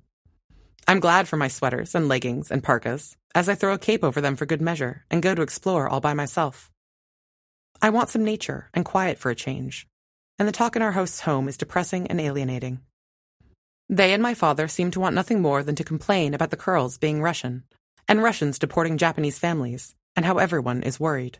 I'm 0.87 0.99
glad 0.99 1.27
for 1.27 1.37
my 1.37 1.47
sweaters 1.47 1.95
and 1.95 2.07
leggings 2.09 2.51
and 2.51 2.63
parkas, 2.63 3.15
as 3.33 3.47
I 3.47 3.55
throw 3.55 3.73
a 3.73 3.79
cape 3.79 4.03
over 4.03 4.19
them 4.19 4.35
for 4.35 4.45
good 4.45 4.61
measure 4.61 5.05
and 5.09 5.23
go 5.23 5.33
to 5.33 5.41
explore 5.41 5.87
all 5.87 6.01
by 6.01 6.13
myself. 6.13 6.69
I 7.83 7.89
want 7.89 8.09
some 8.09 8.23
nature 8.23 8.69
and 8.73 8.85
quiet 8.85 9.19
for 9.19 9.29
a 9.29 9.35
change, 9.35 9.89
and 10.39 10.47
the 10.47 10.53
talk 10.53 10.77
in 10.77 10.81
our 10.81 10.93
host's 10.93 11.19
home 11.19 11.49
is 11.49 11.57
depressing 11.57 12.07
and 12.07 12.21
alienating. 12.21 12.79
They 13.89 14.13
and 14.13 14.23
my 14.23 14.35
father 14.35 14.69
seem 14.69 14.89
to 14.91 15.01
want 15.01 15.15
nothing 15.15 15.41
more 15.41 15.63
than 15.63 15.75
to 15.75 15.83
complain 15.83 16.33
about 16.33 16.49
the 16.49 16.55
Kurils 16.55 16.97
being 16.97 17.21
Russian, 17.21 17.65
and 18.07 18.23
Russians 18.23 18.57
deporting 18.57 18.97
Japanese 18.97 19.37
families, 19.37 19.95
and 20.15 20.25
how 20.25 20.37
everyone 20.37 20.81
is 20.81 20.97
worried. 20.97 21.39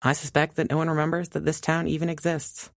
I 0.00 0.14
suspect 0.14 0.56
that 0.56 0.70
no 0.70 0.78
one 0.78 0.88
remembers 0.88 1.28
that 1.30 1.44
this 1.44 1.60
town 1.60 1.86
even 1.88 2.08
exists. 2.08 2.70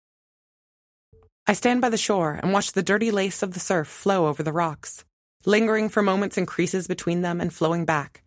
I 1.48 1.54
stand 1.54 1.80
by 1.80 1.88
the 1.88 1.96
shore 1.96 2.38
and 2.44 2.52
watch 2.52 2.74
the 2.74 2.84
dirty 2.84 3.12
lace 3.12 3.42
of 3.44 3.54
the 3.54 3.62
surf 3.62 3.88
flow 3.88 4.28
over 4.28 4.44
the 4.44 4.52
rocks, 4.52 5.06
lingering 5.46 5.88
for 5.88 6.02
moments 6.02 6.38
in 6.38 6.46
creases 6.46 6.90
between 6.90 7.22
them 7.22 7.40
and 7.40 7.54
flowing 7.54 7.86
back, 7.86 8.24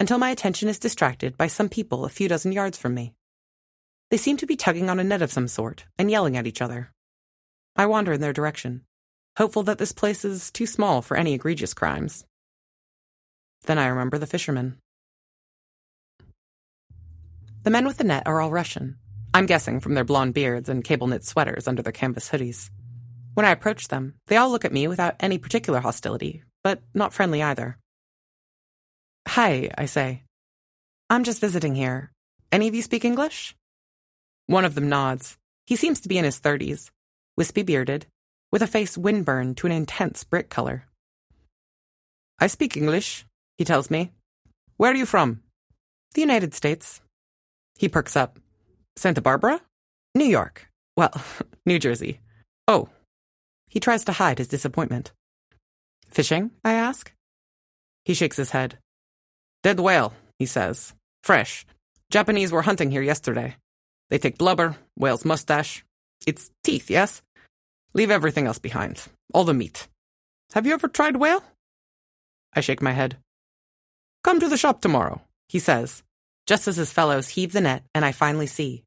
until 0.00 0.16
my 0.16 0.30
attention 0.30 0.70
is 0.70 0.78
distracted 0.78 1.36
by 1.36 1.46
some 1.46 1.68
people 1.68 2.06
a 2.06 2.08
few 2.08 2.26
dozen 2.26 2.52
yards 2.52 2.78
from 2.78 2.94
me. 2.94 3.12
They 4.10 4.16
seem 4.16 4.36
to 4.38 4.46
be 4.46 4.56
tugging 4.56 4.88
on 4.88 4.98
a 4.98 5.04
net 5.04 5.22
of 5.22 5.32
some 5.32 5.48
sort 5.48 5.84
and 5.98 6.10
yelling 6.10 6.36
at 6.36 6.46
each 6.46 6.62
other. 6.62 6.90
I 7.76 7.86
wander 7.86 8.12
in 8.12 8.20
their 8.20 8.32
direction, 8.32 8.84
hopeful 9.36 9.62
that 9.64 9.78
this 9.78 9.92
place 9.92 10.24
is 10.24 10.50
too 10.50 10.66
small 10.66 11.02
for 11.02 11.16
any 11.16 11.34
egregious 11.34 11.74
crimes. 11.74 12.24
Then 13.64 13.78
I 13.78 13.86
remember 13.88 14.18
the 14.18 14.26
fishermen. 14.26 14.78
The 17.64 17.70
men 17.70 17.86
with 17.86 17.98
the 17.98 18.04
net 18.04 18.22
are 18.26 18.40
all 18.40 18.50
Russian, 18.50 18.96
I'm 19.34 19.46
guessing 19.46 19.80
from 19.80 19.94
their 19.94 20.04
blond 20.04 20.32
beards 20.32 20.68
and 20.68 20.82
cable 20.82 21.06
knit 21.06 21.24
sweaters 21.24 21.68
under 21.68 21.82
their 21.82 21.92
canvas 21.92 22.30
hoodies. 22.30 22.70
When 23.34 23.44
I 23.44 23.50
approach 23.50 23.88
them, 23.88 24.14
they 24.26 24.36
all 24.36 24.50
look 24.50 24.64
at 24.64 24.72
me 24.72 24.88
without 24.88 25.16
any 25.20 25.38
particular 25.38 25.80
hostility, 25.80 26.42
but 26.64 26.82
not 26.94 27.12
friendly 27.12 27.42
either. 27.42 27.78
Hi, 29.28 29.70
I 29.76 29.86
say. 29.86 30.22
I'm 31.10 31.24
just 31.24 31.40
visiting 31.40 31.74
here. 31.74 32.10
Any 32.50 32.68
of 32.68 32.74
you 32.74 32.82
speak 32.82 33.04
English? 33.04 33.54
One 34.48 34.64
of 34.64 34.74
them 34.74 34.88
nods. 34.88 35.36
He 35.66 35.76
seems 35.76 36.00
to 36.00 36.08
be 36.08 36.16
in 36.16 36.24
his 36.24 36.38
thirties, 36.38 36.90
wispy 37.36 37.62
bearded, 37.62 38.06
with 38.50 38.62
a 38.62 38.66
face 38.66 38.96
windburned 38.96 39.58
to 39.58 39.66
an 39.66 39.72
intense 39.72 40.24
brick 40.24 40.48
color. 40.48 40.86
I 42.40 42.46
speak 42.46 42.74
English, 42.74 43.26
he 43.58 43.66
tells 43.66 43.90
me. 43.90 44.10
Where 44.78 44.90
are 44.90 44.96
you 44.96 45.04
from? 45.04 45.42
The 46.14 46.22
United 46.22 46.54
States. 46.54 47.02
He 47.76 47.90
perks 47.90 48.16
up. 48.16 48.38
Santa 48.96 49.20
Barbara? 49.20 49.60
New 50.14 50.24
York. 50.24 50.66
Well, 50.96 51.12
New 51.66 51.78
Jersey. 51.78 52.20
Oh. 52.66 52.88
He 53.68 53.80
tries 53.80 54.04
to 54.06 54.12
hide 54.12 54.38
his 54.38 54.48
disappointment. 54.48 55.12
Fishing? 56.08 56.52
I 56.64 56.72
ask. 56.72 57.12
He 58.06 58.14
shakes 58.14 58.38
his 58.38 58.52
head. 58.52 58.78
Dead 59.62 59.78
whale, 59.78 60.14
he 60.38 60.46
says. 60.46 60.94
Fresh. 61.22 61.66
Japanese 62.10 62.50
were 62.50 62.62
hunting 62.62 62.90
here 62.90 63.02
yesterday. 63.02 63.56
They 64.10 64.18
take 64.18 64.38
blubber, 64.38 64.76
whale's 64.96 65.24
mustache. 65.24 65.84
It's 66.26 66.50
teeth, 66.64 66.90
yes? 66.90 67.22
Leave 67.94 68.10
everything 68.10 68.46
else 68.46 68.58
behind. 68.58 69.02
All 69.34 69.44
the 69.44 69.54
meat. 69.54 69.88
Have 70.54 70.66
you 70.66 70.72
ever 70.72 70.88
tried 70.88 71.16
whale? 71.16 71.42
I 72.54 72.60
shake 72.60 72.82
my 72.82 72.92
head. 72.92 73.16
Come 74.24 74.40
to 74.40 74.48
the 74.48 74.56
shop 74.56 74.80
tomorrow, 74.80 75.20
he 75.48 75.58
says, 75.58 76.02
just 76.46 76.66
as 76.66 76.76
his 76.76 76.92
fellows 76.92 77.28
heave 77.28 77.52
the 77.52 77.60
net 77.60 77.84
and 77.94 78.04
I 78.04 78.12
finally 78.12 78.46
see. 78.46 78.84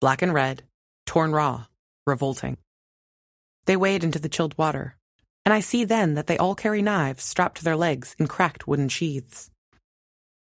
Black 0.00 0.22
and 0.22 0.32
red, 0.32 0.62
torn 1.06 1.32
raw, 1.32 1.64
revolting. 2.06 2.58
They 3.64 3.76
wade 3.76 4.04
into 4.04 4.18
the 4.18 4.28
chilled 4.28 4.56
water, 4.56 4.96
and 5.44 5.52
I 5.52 5.60
see 5.60 5.84
then 5.84 6.14
that 6.14 6.26
they 6.26 6.38
all 6.38 6.54
carry 6.54 6.82
knives 6.82 7.24
strapped 7.24 7.58
to 7.58 7.64
their 7.64 7.76
legs 7.76 8.14
in 8.18 8.26
cracked 8.26 8.68
wooden 8.68 8.88
sheaths. 8.88 9.50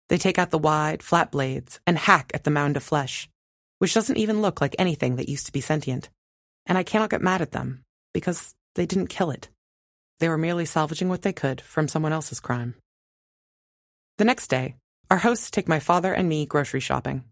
They 0.09 0.19
take 0.19 0.39
out 0.39 0.51
the 0.51 0.59
wide, 0.59 1.03
flat 1.03 1.31
blades 1.31 1.81
and 1.87 1.99
hack 1.99 2.31
at 2.35 2.45
the 2.45 2.51
mound 2.51 2.77
of 2.77 2.83
flesh, 2.83 3.29
which 3.85 3.93
doesn't 3.93 4.17
even 4.17 4.41
look 4.41 4.63
like 4.63 4.75
anything 4.79 5.17
that 5.17 5.29
used 5.29 5.45
to 5.45 5.53
be 5.53 5.61
sentient. 5.61 6.09
And 6.65 6.79
I 6.79 6.85
cannot 6.85 7.11
get 7.11 7.21
mad 7.21 7.43
at 7.43 7.53
them, 7.53 7.85
because 8.15 8.55
they 8.77 8.87
didn't 8.87 9.09
kill 9.09 9.31
it. 9.31 9.51
They 10.21 10.31
were 10.31 10.39
merely 10.39 10.65
salvaging 10.65 11.11
what 11.11 11.21
they 11.21 11.35
could 11.35 11.61
from 11.61 11.87
someone 11.87 12.15
else's 12.15 12.41
crime. 12.41 12.77
The 14.17 14.25
next 14.25 14.47
day, 14.47 14.77
our 15.11 15.19
hosts 15.19 15.51
take 15.51 15.69
my 15.69 15.81
father 15.81 16.15
and 16.15 16.31
me 16.31 16.47
grocery 16.47 16.81
shopping. 16.81 17.25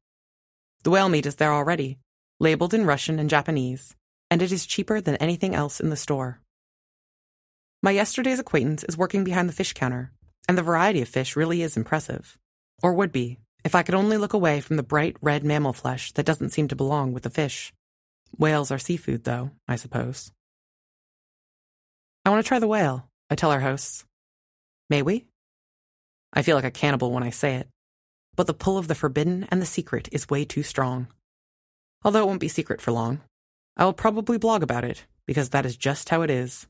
The 0.83 0.91
whale 0.91 1.09
meat 1.09 1.25
is 1.25 1.37
there 1.37 1.55
already, 1.55 1.97
labeled 2.39 2.75
in 2.75 2.85
Russian 2.85 3.19
and 3.19 3.31
Japanese, 3.31 3.97
and 4.31 4.43
it 4.43 4.53
is 4.53 4.67
cheaper 4.67 5.01
than 5.01 5.17
anything 5.17 5.55
else 5.55 5.81
in 5.81 5.89
the 5.89 5.97
store. 5.97 6.43
My 7.83 7.93
yesterday's 7.93 8.39
acquaintance 8.39 8.85
is 8.85 8.99
working 8.99 9.25
behind 9.25 9.49
the 9.49 9.55
fish 9.55 9.73
counter, 9.73 10.13
and 10.47 10.59
the 10.59 10.63
variety 10.63 11.01
of 11.01 11.09
fish 11.09 11.35
really 11.35 11.63
is 11.63 11.79
impressive. 11.79 12.37
Or 12.83 12.93
would 12.93 13.11
be, 13.11 13.39
if 13.65 13.75
I 13.75 13.83
could 13.83 13.95
only 13.95 14.17
look 14.17 14.33
away 14.33 14.61
from 14.61 14.77
the 14.77 14.83
bright 14.83 15.17
red 15.21 15.45
mammal 15.45 15.73
flesh 15.73 16.13
that 16.13 16.27
doesn't 16.27 16.51
seem 16.51 16.69
to 16.69 16.77
belong 16.77 17.13
with 17.13 17.23
the 17.23 17.31
fish. 17.31 17.73
Whales 18.37 18.71
are 18.71 18.79
seafood, 18.79 19.25
though, 19.25 19.51
I 19.69 19.77
suppose. 19.77 20.33
I 22.25 22.31
want 22.31 22.45
to 22.45 22.49
try 22.49 22.59
the 22.59 22.69
whale, 22.69 23.09
I 23.31 23.35
tell 23.35 23.51
our 23.51 23.61
hosts. 23.61 24.05
May 24.89 25.03
we? 25.03 25.27
I 26.33 26.43
feel 26.43 26.57
like 26.57 26.65
a 26.65 26.71
cannibal 26.71 27.13
when 27.13 27.23
I 27.23 27.31
say 27.31 27.57
it, 27.57 27.69
but 28.37 28.47
the 28.47 28.55
pull 28.55 28.79
of 28.79 28.89
the 28.89 28.95
forbidden 28.95 29.47
and 29.51 29.61
the 29.61 29.67
secret 29.67 30.09
is 30.13 30.31
way 30.31 30.45
too 30.45 30.63
strong. 30.63 31.09
Although 32.05 32.23
it 32.23 32.27
won't 32.27 32.41
be 32.41 32.49
secret 32.49 32.81
for 32.81 32.93
long. 32.93 33.21
I 33.77 33.85
will 33.85 33.93
probably 33.93 34.39
blog 34.39 34.63
about 34.63 34.85
it, 34.85 35.07
because 35.27 35.51
that 35.51 35.67
is 35.67 35.77
just 35.77 36.09
how 36.09 36.23
it 36.23 36.31
is. 36.31 36.67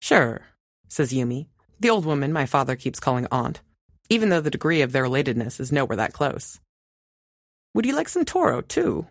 Sure, 0.00 0.42
says 0.88 1.12
Yumi, 1.12 1.46
the 1.78 1.90
old 1.90 2.04
woman 2.04 2.32
my 2.32 2.46
father 2.46 2.76
keeps 2.76 3.00
calling 3.00 3.26
aunt, 3.30 3.60
even 4.08 4.28
though 4.28 4.40
the 4.40 4.50
degree 4.50 4.82
of 4.82 4.92
their 4.92 5.04
relatedness 5.04 5.60
is 5.60 5.72
nowhere 5.72 5.96
that 5.96 6.12
close. 6.12 6.60
Would 7.74 7.86
you 7.86 7.94
like 7.94 8.08
some 8.08 8.24
toro, 8.24 8.60
too? 8.60 9.06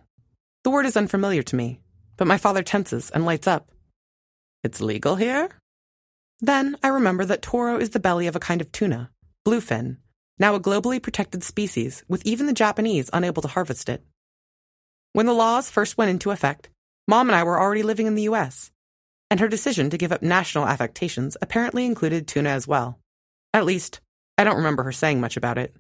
The 0.64 0.70
word 0.72 0.86
is 0.86 0.98
unfamiliar 0.98 1.44
to 1.44 1.56
me, 1.56 1.80
but 2.18 2.28
my 2.28 2.38
father 2.38 2.64
tenses 2.64 3.10
and 3.12 3.26
lights 3.26 3.48
up. 3.48 3.70
It's 4.64 4.82
legal 4.82 5.16
here? 5.16 5.50
Then 6.42 6.76
I 6.82 6.88
remember 6.88 7.26
that 7.26 7.42
toro 7.42 7.78
is 7.78 7.92
the 7.92 8.00
belly 8.00 8.28
of 8.28 8.36
a 8.36 8.40
kind 8.40 8.62
of 8.62 8.72
tuna, 8.72 9.12
bluefin, 9.46 9.98
now 10.40 10.56
a 10.56 10.60
globally 10.60 11.02
protected 11.02 11.44
species, 11.44 12.04
with 12.08 12.26
even 12.26 12.48
the 12.48 12.54
Japanese 12.54 13.10
unable 13.14 13.42
to 13.42 13.48
harvest 13.48 13.88
it. 13.90 14.04
When 15.14 15.28
the 15.28 15.34
laws 15.34 15.70
first 15.70 15.98
went 15.98 16.12
into 16.12 16.32
effect, 16.32 16.70
Mom 17.08 17.30
and 17.30 17.36
I 17.36 17.44
were 17.44 17.60
already 17.60 17.84
living 17.84 18.08
in 18.08 18.16
the 18.16 18.24
US, 18.24 18.72
and 19.30 19.40
her 19.40 19.48
decision 19.48 19.90
to 19.92 19.98
give 19.98 20.12
up 20.12 20.22
national 20.22 20.68
affectations 20.68 21.38
apparently 21.42 21.86
included 21.86 22.28
tuna 22.28 22.50
as 22.50 22.68
well. 22.68 23.00
At 23.54 23.66
least, 23.66 24.02
I 24.38 24.44
don't 24.44 24.58
remember 24.58 24.84
her 24.84 24.92
saying 24.92 25.22
much 25.22 25.38
about 25.38 25.58
it. 25.58 25.74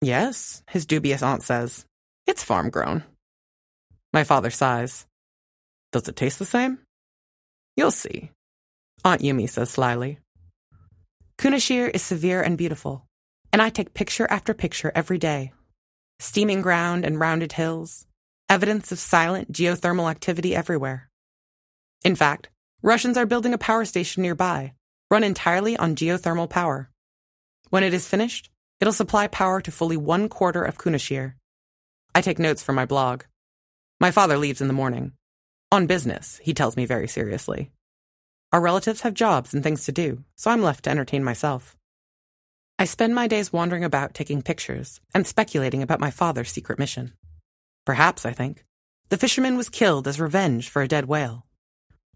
Yes, 0.00 0.62
his 0.68 0.86
dubious 0.86 1.22
aunt 1.22 1.42
says. 1.42 1.86
It's 2.26 2.42
farm 2.42 2.70
grown. 2.70 3.04
My 4.12 4.24
father 4.24 4.50
sighs. 4.50 5.06
Does 5.92 6.08
it 6.08 6.16
taste 6.16 6.38
the 6.38 6.44
same? 6.44 6.78
You'll 7.76 7.90
see. 7.90 8.30
Aunt 9.04 9.20
Yumi 9.22 9.48
says 9.48 9.70
slyly. 9.70 10.18
Kunashir 11.38 11.90
is 11.92 12.02
severe 12.02 12.42
and 12.42 12.56
beautiful, 12.58 13.06
and 13.52 13.60
I 13.60 13.70
take 13.70 13.94
picture 13.94 14.26
after 14.30 14.54
picture 14.54 14.92
every 14.94 15.18
day. 15.18 15.52
Steaming 16.20 16.62
ground 16.62 17.04
and 17.04 17.18
rounded 17.18 17.52
hills, 17.52 18.06
evidence 18.48 18.92
of 18.92 18.98
silent 18.98 19.52
geothermal 19.52 20.10
activity 20.10 20.54
everywhere. 20.54 21.08
In 22.04 22.14
fact, 22.14 22.48
Russians 22.82 23.16
are 23.16 23.26
building 23.26 23.52
a 23.54 23.58
power 23.58 23.84
station 23.84 24.22
nearby, 24.22 24.72
run 25.10 25.24
entirely 25.24 25.76
on 25.76 25.96
geothermal 25.96 26.48
power. 26.48 26.90
When 27.74 27.82
it 27.82 27.92
is 27.92 28.06
finished, 28.06 28.50
it'll 28.78 28.92
supply 28.92 29.26
power 29.26 29.60
to 29.60 29.72
fully 29.72 29.96
one 29.96 30.28
quarter 30.28 30.62
of 30.62 30.78
Kunashir. 30.78 31.34
I 32.14 32.20
take 32.20 32.38
notes 32.38 32.62
for 32.62 32.72
my 32.72 32.86
blog. 32.86 33.24
My 33.98 34.12
father 34.12 34.38
leaves 34.38 34.60
in 34.60 34.68
the 34.68 34.80
morning. 34.82 35.10
On 35.72 35.88
business, 35.88 36.38
he 36.40 36.54
tells 36.54 36.76
me 36.76 36.86
very 36.86 37.08
seriously. 37.08 37.72
Our 38.52 38.60
relatives 38.60 39.00
have 39.00 39.12
jobs 39.12 39.52
and 39.52 39.64
things 39.64 39.86
to 39.86 39.90
do, 39.90 40.22
so 40.36 40.52
I'm 40.52 40.62
left 40.62 40.84
to 40.84 40.90
entertain 40.90 41.24
myself. 41.24 41.76
I 42.78 42.84
spend 42.84 43.12
my 43.12 43.26
days 43.26 43.52
wandering 43.52 43.82
about 43.82 44.14
taking 44.14 44.40
pictures 44.40 45.00
and 45.12 45.26
speculating 45.26 45.82
about 45.82 45.98
my 45.98 46.12
father's 46.12 46.52
secret 46.52 46.78
mission. 46.78 47.14
Perhaps, 47.84 48.24
I 48.24 48.30
think, 48.34 48.64
the 49.08 49.18
fisherman 49.18 49.56
was 49.56 49.68
killed 49.68 50.06
as 50.06 50.20
revenge 50.20 50.68
for 50.68 50.80
a 50.82 50.86
dead 50.86 51.06
whale. 51.06 51.44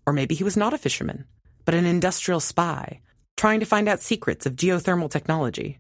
Or 0.07 0.13
maybe 0.13 0.37
he 0.37 0.45
was 0.45 0.57
not 0.57 0.73
a 0.73 0.79
fisherman, 0.79 1.25
but 1.65 1.75
an 1.75 1.85
industrial 1.85 2.39
spy, 2.39 3.01
trying 3.39 3.61
to 3.61 3.67
find 3.67 3.89
out 3.89 4.01
secrets 4.01 4.47
of 4.47 4.57
geothermal 4.57 5.09
technology. 5.09 5.79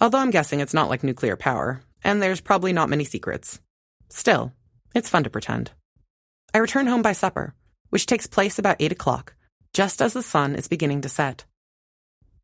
Although 0.00 0.18
I'm 0.18 0.32
guessing 0.32 0.60
it's 0.60 0.74
not 0.74 0.90
like 0.90 1.04
nuclear 1.04 1.36
power, 1.36 1.80
and 2.02 2.20
there's 2.20 2.40
probably 2.40 2.72
not 2.72 2.90
many 2.90 3.04
secrets. 3.04 3.60
Still, 4.10 4.52
it's 4.94 5.08
fun 5.08 5.24
to 5.24 5.30
pretend. 5.30 5.70
I 6.52 6.58
return 6.58 6.88
home 6.88 7.02
by 7.02 7.12
supper, 7.12 7.54
which 7.90 8.06
takes 8.06 8.26
place 8.26 8.58
about 8.58 8.76
8 8.80 8.92
o'clock, 8.92 9.34
just 9.72 10.02
as 10.02 10.12
the 10.12 10.22
sun 10.22 10.56
is 10.56 10.68
beginning 10.68 11.02
to 11.02 11.08
set. 11.08 11.44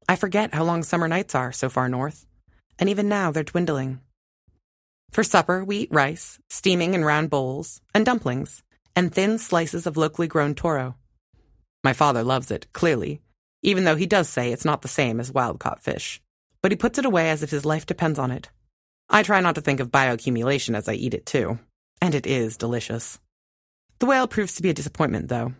I 0.08 0.16
forget 0.16 0.54
how 0.54 0.62
long 0.62 0.84
summer 0.84 1.08
nights 1.08 1.34
are 1.34 1.50
so 1.50 1.68
far 1.68 1.88
north, 1.88 2.24
and 2.78 2.88
even 2.88 3.08
now 3.08 3.32
they're 3.32 3.42
dwindling. 3.42 4.00
For 5.10 5.24
supper, 5.24 5.64
we 5.64 5.78
eat 5.78 5.88
rice, 5.92 6.38
steaming 6.48 6.94
in 6.94 7.04
round 7.04 7.28
bowls, 7.28 7.80
and 7.92 8.06
dumplings, 8.06 8.62
and 8.94 9.12
thin 9.12 9.38
slices 9.38 9.86
of 9.86 9.96
locally 9.96 10.28
grown 10.28 10.54
toro. 10.54 10.94
My 11.82 11.92
father 11.92 12.22
loves 12.22 12.50
it, 12.50 12.72
clearly, 12.72 13.20
even 13.62 13.84
though 13.84 13.96
he 13.96 14.06
does 14.06 14.28
say 14.28 14.52
it's 14.52 14.64
not 14.64 14.82
the 14.82 14.88
same 14.88 15.20
as 15.20 15.32
wild 15.32 15.60
caught 15.60 15.82
fish. 15.82 16.20
But 16.62 16.72
he 16.72 16.76
puts 16.76 16.98
it 16.98 17.04
away 17.04 17.30
as 17.30 17.42
if 17.42 17.50
his 17.50 17.64
life 17.64 17.86
depends 17.86 18.18
on 18.18 18.30
it. 18.30 18.50
I 19.08 19.22
try 19.22 19.40
not 19.40 19.54
to 19.56 19.60
think 19.60 19.80
of 19.80 19.90
bioaccumulation 19.90 20.76
as 20.76 20.88
I 20.88 20.94
eat 20.94 21.14
it, 21.14 21.26
too. 21.26 21.58
And 22.00 22.14
it 22.14 22.26
is 22.26 22.56
delicious. 22.56 23.18
The 23.98 24.06
whale 24.06 24.26
proves 24.26 24.56
to 24.56 24.62
be 24.62 24.70
a 24.70 24.74
disappointment, 24.74 25.28
though. 25.28 25.54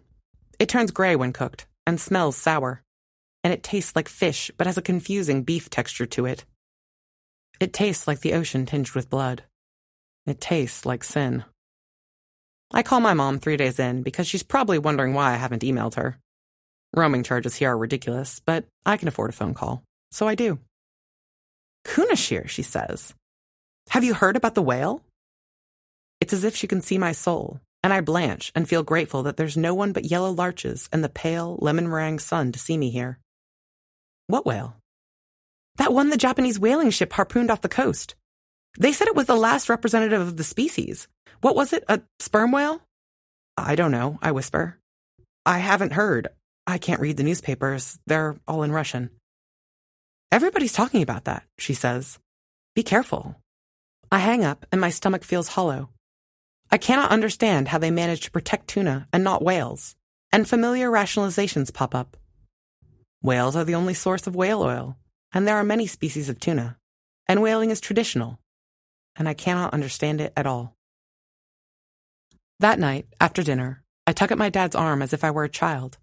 It 0.59 0.69
turns 0.69 0.91
gray 0.91 1.17
when 1.17 1.33
cooked, 1.33 1.67
and 1.87 2.01
smells 2.01 2.37
sour. 2.37 2.83
And 3.45 3.53
it 3.53 3.63
tastes 3.63 3.95
like 3.95 4.09
fish, 4.09 4.51
but 4.57 4.67
has 4.67 4.79
a 4.79 4.83
confusing 4.83 5.43
beef 5.43 5.69
texture 5.71 6.07
to 6.07 6.27
it. 6.27 6.45
It 7.61 7.73
tastes 7.73 8.09
like 8.09 8.21
the 8.21 8.35
ocean 8.35 8.67
tinged 8.67 8.93
with 8.93 9.11
blood. 9.11 9.45
It 10.27 10.41
tastes 10.41 10.87
like 10.87 11.05
sin. 11.05 11.45
I 12.73 12.83
call 12.83 13.01
my 13.01 13.13
mom 13.13 13.39
three 13.39 13.57
days 13.57 13.79
in 13.79 14.03
because 14.03 14.27
she's 14.27 14.43
probably 14.43 14.79
wondering 14.79 15.15
why 15.15 15.33
I 15.33 15.37
haven't 15.37 15.63
emailed 15.63 15.97
her. 15.97 16.19
Roaming 16.95 17.23
charges 17.23 17.55
here 17.55 17.71
are 17.71 17.79
ridiculous, 17.79 18.41
but 18.45 18.67
I 18.85 18.97
can 18.97 19.09
afford 19.09 19.31
a 19.31 19.33
phone 19.33 19.55
call, 19.55 19.83
so 20.11 20.29
I 20.29 20.35
do. 20.35 20.59
Kunashir, 21.87 22.49
she 22.49 22.63
says. 22.63 23.15
Have 23.91 24.05
you 24.05 24.15
heard 24.15 24.37
about 24.37 24.55
the 24.55 24.63
whale? 24.63 25.03
It's 26.21 26.33
as 26.33 26.45
if 26.45 26.55
she 26.55 26.67
can 26.67 26.83
see 26.83 26.99
my 26.99 27.13
soul, 27.13 27.61
and 27.83 27.93
I 27.93 28.01
blanch 28.01 28.53
and 28.55 28.69
feel 28.69 28.83
grateful 28.83 29.23
that 29.25 29.37
there's 29.37 29.57
no 29.57 29.75
one 29.75 29.93
but 29.93 30.05
yellow 30.05 30.31
larches 30.31 30.89
and 30.93 31.03
the 31.03 31.09
pale 31.09 31.59
lemon 31.61 31.89
meringue 31.89 32.19
sun 32.19 32.53
to 32.53 32.59
see 32.59 32.77
me 32.77 32.91
here. 32.91 33.19
What 34.27 34.47
whale? 34.47 34.77
That 35.77 35.93
one 35.93 36.11
the 36.11 36.17
Japanese 36.17 36.59
whaling 36.59 36.91
ship 36.91 37.13
harpooned 37.15 37.51
off 37.51 37.63
the 37.63 37.69
coast. 37.69 38.15
They 38.79 38.93
said 38.93 39.09
it 39.09 39.17
was 39.17 39.27
the 39.27 39.35
last 39.35 39.69
representative 39.69 40.21
of 40.21 40.37
the 40.37 40.45
species. 40.45 41.09
What 41.41 41.57
was 41.57 41.73
it? 41.73 41.85
A 41.89 42.03
sperm 42.21 42.53
whale? 42.53 42.83
I 43.57 43.75
don't 43.75 43.91
know, 43.91 44.19
I 44.23 44.33
whisper. 44.33 44.79
I 45.45 45.59
haven't 45.59 45.95
heard. 45.95 46.29
I 46.67 46.79
can't 46.79 47.01
read 47.01 47.17
the 47.17 47.23
newspapers. 47.23 47.99
They're 48.07 48.37
all 48.47 48.63
in 48.63 48.73
Russian. 48.73 49.11
Everybody's 50.31 50.73
talking 50.73 51.03
about 51.03 51.25
that, 51.25 51.45
she 51.59 51.75
says. 51.75 52.19
Be 52.75 52.83
careful. 52.83 53.37
I 54.11 54.19
hang 54.19 54.45
up 54.45 54.67
and 54.73 54.81
my 54.81 54.91
stomach 54.91 55.25
feels 55.25 55.49
hollow. 55.49 55.91
I 56.71 56.79
cannot 56.79 57.11
understand 57.11 57.69
how 57.69 57.79
they 57.79 57.91
manage 57.91 58.21
to 58.23 58.31
protect 58.31 58.69
tuna 58.69 59.09
and 59.13 59.23
not 59.23 59.43
whales, 59.43 59.95
and 60.31 60.49
familiar 60.49 60.91
rationalizations 60.91 61.73
pop 61.73 61.95
up. 61.95 62.17
Whales 63.23 63.57
are 63.57 63.65
the 63.65 63.75
only 63.75 63.95
source 63.95 64.27
of 64.27 64.35
whale 64.35 64.63
oil 64.63 64.97
and 65.33 65.49
there 65.49 65.57
are 65.57 65.65
many 65.65 65.87
species 65.87 66.29
of 66.29 66.39
tuna, 66.39 66.77
and 67.27 67.43
whaling 67.43 67.71
is 67.71 67.81
traditional, 67.81 68.39
and 69.17 69.29
I 69.29 69.35
cannot 69.35 69.73
understand 69.73 70.21
it 70.21 70.33
at 70.37 70.47
all. 70.47 70.77
That 72.61 72.79
night, 72.79 73.07
after 73.21 73.43
dinner, 73.43 73.83
I 74.07 74.13
tug 74.13 74.31
at 74.31 74.39
my 74.39 74.51
dad's 74.51 74.77
arm 74.77 75.01
as 75.01 75.13
if 75.13 75.25
I 75.25 75.31
were 75.31 75.45
a 75.45 75.49
child, 75.49 75.99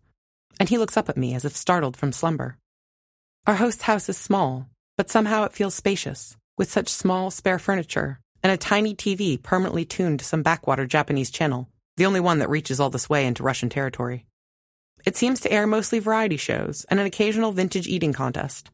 and 0.60 0.70
he 0.70 0.78
looks 0.78 0.98
up 0.98 1.10
at 1.10 1.18
me 1.18 1.34
as 1.34 1.46
if 1.46 1.56
startled 1.56 1.96
from 1.96 2.12
slumber. 2.12 2.58
Our 3.48 3.56
host's 3.56 3.84
house 3.84 4.10
is 4.10 4.18
small, 4.18 4.68
but 4.98 5.10
somehow 5.10 5.46
it 5.46 5.54
feels 5.54 5.74
spacious, 5.74 6.36
with 6.58 6.72
such 6.72 6.90
small, 6.90 7.32
spare 7.32 7.60
furniture 7.60 8.20
and 8.44 8.52
a 8.52 8.58
tiny 8.58 8.96
TV 8.96 9.42
permanently 9.42 9.86
tuned 9.86 10.20
to 10.20 10.26
some 10.26 10.44
backwater 10.44 10.86
Japanese 10.86 11.30
channel, 11.30 11.68
the 11.98 12.06
only 12.06 12.20
one 12.20 12.40
that 12.40 12.50
reaches 12.50 12.80
all 12.80 12.90
this 12.90 13.10
way 13.10 13.26
into 13.26 13.44
Russian 13.44 13.70
territory. 13.70 14.26
It 15.06 15.18
seems 15.18 15.40
to 15.42 15.52
air 15.52 15.68
mostly 15.68 16.00
variety 16.00 16.38
shows 16.38 16.86
and 16.90 17.00
an 17.00 17.06
occasional 17.06 17.52
vintage 17.52 17.88
eating 17.88 18.14
contest, 18.14 18.70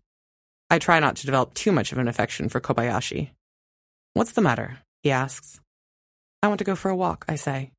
I 0.69 0.79
try 0.79 0.99
not 0.99 1.15
to 1.17 1.25
develop 1.25 1.53
too 1.53 1.71
much 1.71 1.91
of 1.91 1.99
an 1.99 2.07
affection 2.07 2.49
for 2.49 2.59
Kobayashi. 2.59 3.29
What's 4.13 4.31
the 4.31 4.41
matter? 4.41 4.79
he 5.03 5.11
asks. 5.11 5.59
I 6.41 6.47
want 6.47 6.57
to 6.59 6.65
go 6.65 6.75
for 6.75 6.89
a 6.89 6.95
walk, 6.95 7.25
I 7.29 7.35
say. 7.35 7.71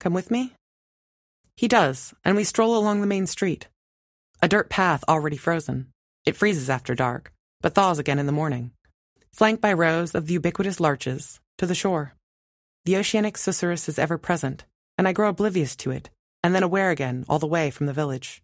Come 0.00 0.12
with 0.12 0.30
me? 0.30 0.52
He 1.56 1.68
does, 1.68 2.14
and 2.24 2.36
we 2.36 2.44
stroll 2.44 2.76
along 2.76 3.00
the 3.00 3.06
main 3.06 3.26
street. 3.26 3.68
A 4.40 4.48
dirt 4.48 4.68
path 4.68 5.04
already 5.08 5.36
frozen. 5.36 5.88
It 6.24 6.36
freezes 6.36 6.70
after 6.70 6.94
dark, 6.94 7.32
but 7.60 7.74
thaws 7.74 7.98
again 7.98 8.18
in 8.18 8.26
the 8.26 8.32
morning. 8.32 8.72
Flanked 9.32 9.62
by 9.62 9.72
rows 9.72 10.14
of 10.14 10.26
the 10.26 10.34
ubiquitous 10.34 10.80
larches, 10.80 11.40
to 11.58 11.66
the 11.66 11.74
shore. 11.74 12.14
The 12.84 12.96
oceanic 12.96 13.36
susurrus 13.36 13.88
is 13.88 13.98
ever 13.98 14.18
present, 14.18 14.64
and 14.98 15.06
I 15.06 15.12
grow 15.12 15.28
oblivious 15.28 15.76
to 15.76 15.90
it, 15.90 16.10
and 16.42 16.54
then 16.54 16.62
aware 16.62 16.90
again 16.90 17.24
all 17.28 17.38
the 17.38 17.46
way 17.46 17.70
from 17.70 17.86
the 17.86 17.92
village. 17.92 18.42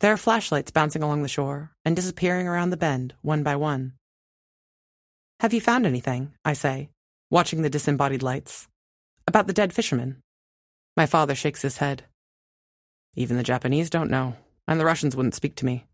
There 0.00 0.12
are 0.12 0.16
flashlights 0.16 0.70
bouncing 0.70 1.02
along 1.02 1.22
the 1.22 1.28
shore 1.28 1.72
and 1.84 1.94
disappearing 1.94 2.48
around 2.48 2.70
the 2.70 2.76
bend, 2.76 3.14
one 3.22 3.42
by 3.42 3.56
one. 3.56 3.94
Have 5.40 5.52
you 5.52 5.60
found 5.60 5.86
anything? 5.86 6.34
I 6.44 6.52
say, 6.52 6.90
watching 7.30 7.62
the 7.62 7.70
disembodied 7.70 8.22
lights. 8.22 8.68
About 9.26 9.48
the 9.48 9.52
dead 9.52 9.72
fisherman. 9.72 10.21
My 10.96 11.06
father 11.06 11.34
shakes 11.34 11.62
his 11.62 11.78
head. 11.78 12.04
Even 13.16 13.36
the 13.36 13.42
Japanese 13.42 13.90
don't 13.90 14.10
know, 14.10 14.36
and 14.66 14.78
the 14.78 14.84
Russians 14.84 15.16
wouldn't 15.16 15.34
speak 15.34 15.54
to 15.56 15.66
me. 15.66 15.86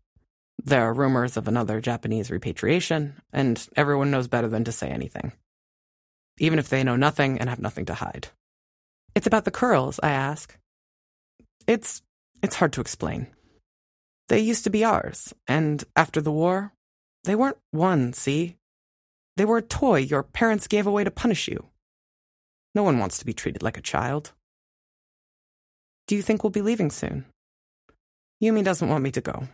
There 0.63 0.81
are 0.81 0.93
rumors 0.93 1.37
of 1.37 1.47
another 1.47 1.79
Japanese 1.79 2.29
repatriation, 2.29 3.21
and 3.31 3.65
everyone 3.75 4.11
knows 4.11 4.27
better 4.27 4.49
than 4.49 4.65
to 4.65 4.71
say 4.71 4.89
anything. 4.89 5.31
Even 6.37 6.59
if 6.59 6.69
they 6.69 6.83
know 6.83 6.95
nothing 6.95 7.39
and 7.39 7.49
have 7.49 7.59
nothing 7.59 7.85
to 7.85 7.93
hide. 7.93 8.29
It's 9.15 9.27
about 9.27 9.45
the 9.45 9.51
Kurils, 9.51 9.99
I 10.03 10.11
ask. 10.11 10.57
It's 11.67 12.01
it's 12.41 12.55
hard 12.55 12.73
to 12.73 12.81
explain. 12.81 13.27
They 14.27 14.39
used 14.39 14.63
to 14.65 14.69
be 14.69 14.83
ours, 14.83 15.33
and 15.47 15.83
after 15.95 16.21
the 16.21 16.31
war, 16.31 16.73
they 17.23 17.35
weren't 17.35 17.57
one, 17.71 18.13
see? 18.13 18.57
They 19.35 19.45
were 19.45 19.57
a 19.57 19.61
toy 19.61 19.99
your 19.99 20.23
parents 20.23 20.67
gave 20.67 20.87
away 20.87 21.03
to 21.03 21.11
punish 21.11 21.47
you. 21.47 21.65
No 22.75 22.83
one 22.83 22.99
wants 22.99 23.17
to 23.19 23.25
be 23.25 23.33
treated 23.33 23.63
like 23.63 23.77
a 23.77 23.81
child. 23.81 24.33
Do 26.09 26.15
you 26.15 26.23
think 26.23 26.43
we'll 26.43 26.49
be 26.49 26.63
leaving 26.63 26.89
soon? 26.89 27.25
Yumi 28.43 28.63
doesn't 28.63 28.89
want 28.89 29.03
me 29.03 29.11
to 29.11 29.21
go, 29.21 29.47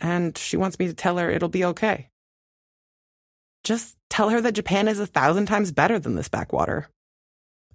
and 0.00 0.36
she 0.36 0.56
wants 0.56 0.76
me 0.80 0.88
to 0.88 0.94
tell 0.94 1.16
her 1.16 1.30
it'll 1.30 1.48
be 1.48 1.64
okay. 1.64 2.08
Just 3.62 3.96
tell 4.10 4.30
her 4.30 4.40
that 4.40 4.56
Japan 4.56 4.88
is 4.88 4.98
a 4.98 5.06
thousand 5.06 5.46
times 5.46 5.70
better 5.70 6.00
than 6.00 6.16
this 6.16 6.28
backwater. 6.28 6.88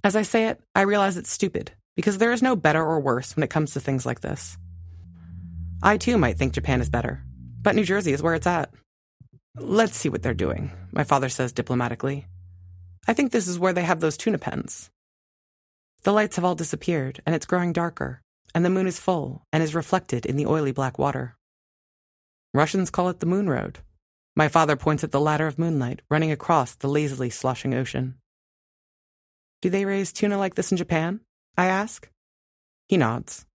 As 0.03 0.17
I 0.17 0.23
say 0.23 0.47
it, 0.47 0.59
I 0.75 0.81
realize 0.81 1.15
it's 1.15 1.31
stupid, 1.31 1.71
because 1.95 2.17
there 2.17 2.33
is 2.33 2.41
no 2.41 2.57
better 2.57 2.83
or 2.83 2.99
worse 2.99 3.33
when 3.33 3.43
it 3.43 3.49
comes 3.49 3.71
to 3.71 3.79
things 3.79 4.05
like 4.05 4.19
this. 4.19 4.57
I 5.81 5.95
too 5.95 6.17
might 6.17 6.37
think 6.37 6.51
Japan 6.51 6.81
is 6.81 6.89
better, 6.89 7.23
but 7.61 7.75
New 7.75 7.85
Jersey 7.85 8.11
is 8.11 8.21
where 8.21 8.35
it's 8.35 8.45
at. 8.45 8.73
Let's 9.55 9.95
see 9.95 10.09
what 10.09 10.21
they're 10.21 10.33
doing, 10.33 10.71
my 10.91 11.05
father 11.05 11.29
says 11.29 11.53
diplomatically. 11.53 12.27
I 13.07 13.13
think 13.13 13.31
this 13.31 13.47
is 13.47 13.57
where 13.57 13.71
they 13.71 13.83
have 13.83 14.01
those 14.01 14.17
tuna 14.17 14.37
pens. 14.37 14.89
The 16.07 16.13
lights 16.13 16.37
have 16.37 16.45
all 16.45 16.55
disappeared, 16.55 17.19
and 17.25 17.35
it's 17.35 17.45
growing 17.45 17.73
darker, 17.73 18.21
and 18.55 18.63
the 18.63 18.69
moon 18.69 18.87
is 18.87 18.97
full 18.97 19.43
and 19.51 19.61
is 19.61 19.75
reflected 19.75 20.25
in 20.25 20.37
the 20.37 20.45
oily 20.45 20.71
black 20.71 20.97
water. 20.97 21.35
Russians 22.53 22.89
call 22.89 23.09
it 23.09 23.19
the 23.19 23.25
Moon 23.25 23.49
Road. 23.49 23.79
My 24.33 24.47
father 24.47 24.77
points 24.77 25.03
at 25.03 25.11
the 25.11 25.19
ladder 25.19 25.47
of 25.47 25.59
moonlight 25.59 26.01
running 26.09 26.31
across 26.31 26.75
the 26.75 26.87
lazily 26.87 27.29
sloshing 27.29 27.73
ocean. 27.73 28.15
Do 29.61 29.69
they 29.69 29.83
raise 29.83 30.13
tuna 30.13 30.37
like 30.37 30.55
this 30.55 30.71
in 30.71 30.77
Japan? 30.77 31.19
I 31.57 31.65
ask. 31.65 32.09
He 32.87 32.95
nods. 32.95 33.45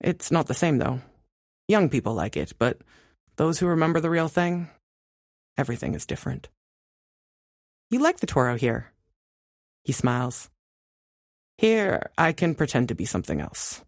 It's 0.00 0.32
not 0.32 0.48
the 0.48 0.54
same, 0.54 0.78
though. 0.78 1.02
Young 1.68 1.88
people 1.88 2.14
like 2.14 2.36
it, 2.36 2.52
but 2.58 2.80
those 3.36 3.60
who 3.60 3.68
remember 3.68 4.00
the 4.00 4.10
real 4.10 4.26
thing, 4.26 4.70
everything 5.56 5.94
is 5.94 6.04
different. 6.04 6.48
You 7.92 8.00
like 8.00 8.18
the 8.18 8.26
Toro 8.26 8.56
here. 8.56 8.92
He 9.84 9.92
smiles. 9.92 10.50
Here, 11.58 12.10
I 12.18 12.32
can 12.32 12.54
pretend 12.54 12.88
to 12.88 12.94
be 12.94 13.06
something 13.06 13.40
else. 13.40 13.82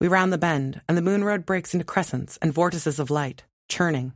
We 0.00 0.08
round 0.08 0.32
the 0.32 0.38
bend, 0.38 0.82
and 0.88 0.98
the 0.98 1.02
moon 1.02 1.24
road 1.24 1.46
breaks 1.46 1.72
into 1.72 1.84
crescents 1.84 2.38
and 2.42 2.52
vortices 2.52 2.98
of 2.98 3.10
light, 3.10 3.44
churning. 3.68 4.12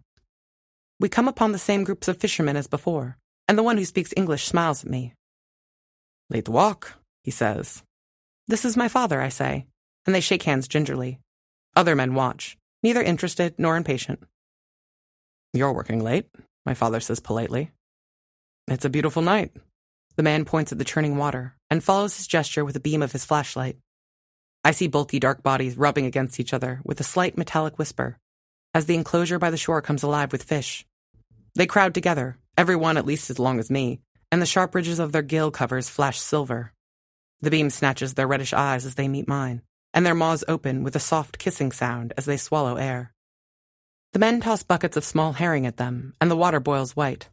We 1.01 1.09
come 1.09 1.29
upon 1.29 1.53
the 1.53 1.59
same 1.59 1.85
groups 1.85 2.09
of 2.09 2.19
fishermen 2.19 2.57
as 2.57 2.67
before, 2.67 3.17
and 3.47 3.57
the 3.57 3.63
one 3.63 3.79
who 3.79 3.85
speaks 3.87 4.13
English 4.17 4.47
smiles 4.47 4.85
at 4.85 4.91
me. 4.91 5.15
Late 6.29 6.49
walk, 6.49 6.95
he 7.25 7.31
says. 7.31 7.83
This 8.47 8.65
is 8.65 8.77
my 8.77 8.89
father, 8.89 9.23
I 9.23 9.31
say, 9.31 9.67
and 10.05 10.15
they 10.15 10.21
shake 10.21 10.43
hands 10.43 10.69
gingerly. 10.69 11.21
Other 11.77 11.95
men 11.95 12.15
watch, 12.15 12.59
neither 12.83 13.03
interested 13.03 13.55
nor 13.57 13.77
impatient. 13.77 14.21
You're 15.55 15.73
working 15.73 16.05
late, 16.05 16.27
my 16.67 16.75
father 16.75 17.01
says 17.01 17.21
politely. 17.21 17.71
It's 18.67 18.85
a 18.85 18.91
beautiful 18.91 19.23
night. 19.23 19.53
The 20.19 20.25
man 20.25 20.45
points 20.45 20.73
at 20.73 20.79
the 20.79 20.85
churning 20.85 21.17
water 21.17 21.55
and 21.71 21.83
follows 21.83 22.17
his 22.17 22.27
gesture 22.27 22.65
with 22.65 22.75
a 22.75 22.81
beam 22.81 23.03
of 23.03 23.13
his 23.13 23.25
flashlight. 23.25 23.77
I 24.65 24.73
see 24.73 24.89
bulky 24.89 25.21
dark 25.21 25.45
bodies 25.45 25.79
rubbing 25.79 26.07
against 26.07 26.41
each 26.41 26.53
other 26.53 26.81
with 26.83 26.99
a 26.99 27.05
slight 27.05 27.39
metallic 27.39 27.79
whisper 27.79 28.19
as 28.75 28.87
the 28.87 28.97
enclosure 28.97 29.39
by 29.39 29.51
the 29.51 29.57
shore 29.57 29.81
comes 29.81 30.03
alive 30.03 30.33
with 30.33 30.43
fish. 30.43 30.85
They 31.55 31.67
crowd 31.67 31.95
together, 31.95 32.37
every 32.57 32.75
one 32.75 32.97
at 32.97 33.07
least 33.07 33.31
as 33.31 33.39
long 33.39 33.61
as 33.61 33.71
me, 33.71 34.01
and 34.33 34.43
the 34.43 34.47
sharp 34.47 34.75
ridges 34.75 34.99
of 34.99 35.13
their 35.13 35.23
gill 35.23 35.53
covers 35.53 35.89
flash 35.89 36.19
silver. 36.19 36.73
The 37.41 37.53
beam 37.53 37.71
snatches 37.71 38.15
their 38.15 38.27
reddish 38.27 38.53
eyes 38.53 38.85
as 38.85 38.97
they 38.97 39.07
meet 39.07 39.29
mine, 39.29 39.63
and 39.95 40.05
their 40.05 40.17
maws 40.17 40.43
open 40.49 40.83
with 40.83 40.97
a 40.97 41.01
soft 41.01 41.39
kissing 41.39 41.71
sound 41.71 42.13
as 42.17 42.25
they 42.25 42.39
swallow 42.39 42.75
air. 42.75 43.15
The 44.15 44.19
men 44.19 44.41
toss 44.41 44.65
buckets 44.65 44.97
of 44.97 45.05
small 45.05 45.35
herring 45.35 45.65
at 45.65 45.77
them, 45.77 46.15
and 46.21 46.29
the 46.29 46.37
water 46.37 46.59
boils 46.59 46.97
white. 46.97 47.29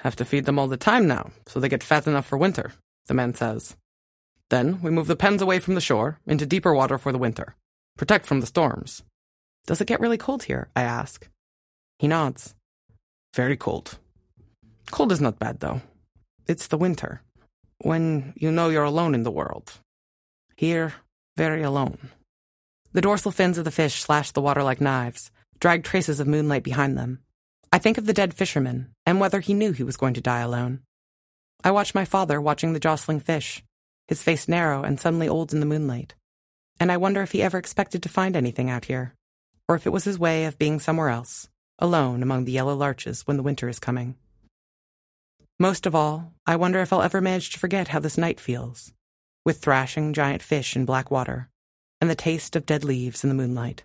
Have 0.00 0.16
to 0.16 0.24
feed 0.24 0.44
them 0.44 0.58
all 0.58 0.68
the 0.68 0.76
time 0.76 1.06
now, 1.06 1.30
so 1.46 1.58
they 1.58 1.68
get 1.68 1.82
fat 1.82 2.06
enough 2.06 2.26
for 2.26 2.38
winter, 2.38 2.72
the 3.06 3.14
man 3.14 3.34
says. 3.34 3.76
Then 4.50 4.80
we 4.82 4.90
move 4.90 5.06
the 5.06 5.16
pens 5.16 5.42
away 5.42 5.58
from 5.58 5.74
the 5.74 5.80
shore, 5.80 6.20
into 6.26 6.46
deeper 6.46 6.74
water 6.74 6.98
for 6.98 7.12
the 7.12 7.18
winter. 7.18 7.56
Protect 7.96 8.26
from 8.26 8.40
the 8.40 8.46
storms. 8.46 9.02
Does 9.66 9.80
it 9.80 9.88
get 9.88 10.00
really 10.00 10.18
cold 10.18 10.44
here? 10.44 10.68
I 10.76 10.82
ask. 10.82 11.28
He 11.98 12.06
nods. 12.06 12.54
Very 13.34 13.56
cold. 13.56 13.98
Cold 14.90 15.10
is 15.12 15.20
not 15.20 15.38
bad, 15.38 15.60
though. 15.60 15.80
It's 16.46 16.68
the 16.68 16.78
winter, 16.78 17.22
when 17.78 18.32
you 18.36 18.52
know 18.52 18.68
you're 18.68 18.84
alone 18.84 19.14
in 19.14 19.24
the 19.24 19.30
world. 19.30 19.72
Here, 20.56 20.94
very 21.36 21.62
alone. 21.62 22.10
The 22.92 23.00
dorsal 23.00 23.32
fins 23.32 23.58
of 23.58 23.64
the 23.64 23.70
fish 23.70 24.00
slash 24.00 24.30
the 24.30 24.40
water 24.40 24.62
like 24.62 24.80
knives, 24.80 25.30
drag 25.58 25.82
traces 25.82 26.20
of 26.20 26.28
moonlight 26.28 26.62
behind 26.62 26.96
them. 26.96 27.18
I 27.76 27.78
think 27.78 27.98
of 27.98 28.06
the 28.06 28.14
dead 28.14 28.32
fisherman 28.32 28.94
and 29.04 29.20
whether 29.20 29.40
he 29.40 29.52
knew 29.52 29.72
he 29.72 29.82
was 29.82 29.98
going 29.98 30.14
to 30.14 30.22
die 30.22 30.40
alone. 30.40 30.80
I 31.62 31.72
watch 31.72 31.94
my 31.94 32.06
father 32.06 32.40
watching 32.40 32.72
the 32.72 32.80
jostling 32.80 33.20
fish, 33.20 33.62
his 34.08 34.22
face 34.22 34.48
narrow 34.48 34.82
and 34.82 34.98
suddenly 34.98 35.28
old 35.28 35.52
in 35.52 35.60
the 35.60 35.66
moonlight. 35.66 36.14
And 36.80 36.90
I 36.90 36.96
wonder 36.96 37.20
if 37.20 37.32
he 37.32 37.42
ever 37.42 37.58
expected 37.58 38.02
to 38.02 38.08
find 38.08 38.34
anything 38.34 38.70
out 38.70 38.86
here, 38.86 39.12
or 39.68 39.76
if 39.76 39.86
it 39.86 39.92
was 39.92 40.04
his 40.04 40.18
way 40.18 40.46
of 40.46 40.56
being 40.56 40.80
somewhere 40.80 41.10
else, 41.10 41.50
alone 41.78 42.22
among 42.22 42.46
the 42.46 42.52
yellow 42.52 42.74
larches 42.74 43.26
when 43.26 43.36
the 43.36 43.42
winter 43.42 43.68
is 43.68 43.78
coming. 43.78 44.14
Most 45.58 45.84
of 45.84 45.94
all, 45.94 46.32
I 46.46 46.56
wonder 46.56 46.80
if 46.80 46.94
I'll 46.94 47.02
ever 47.02 47.20
manage 47.20 47.50
to 47.50 47.58
forget 47.58 47.88
how 47.88 47.98
this 47.98 48.16
night 48.16 48.40
feels, 48.40 48.94
with 49.44 49.58
thrashing 49.58 50.14
giant 50.14 50.40
fish 50.40 50.76
in 50.76 50.86
black 50.86 51.10
water, 51.10 51.50
and 52.00 52.08
the 52.08 52.14
taste 52.14 52.56
of 52.56 52.64
dead 52.64 52.84
leaves 52.84 53.22
in 53.22 53.28
the 53.28 53.36
moonlight. 53.36 53.84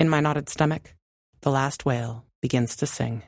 In 0.00 0.08
my 0.08 0.20
knotted 0.20 0.48
stomach, 0.48 0.94
the 1.42 1.50
last 1.50 1.84
whale 1.84 2.24
begins 2.46 2.76
to 2.76 2.86
sing. 2.86 3.24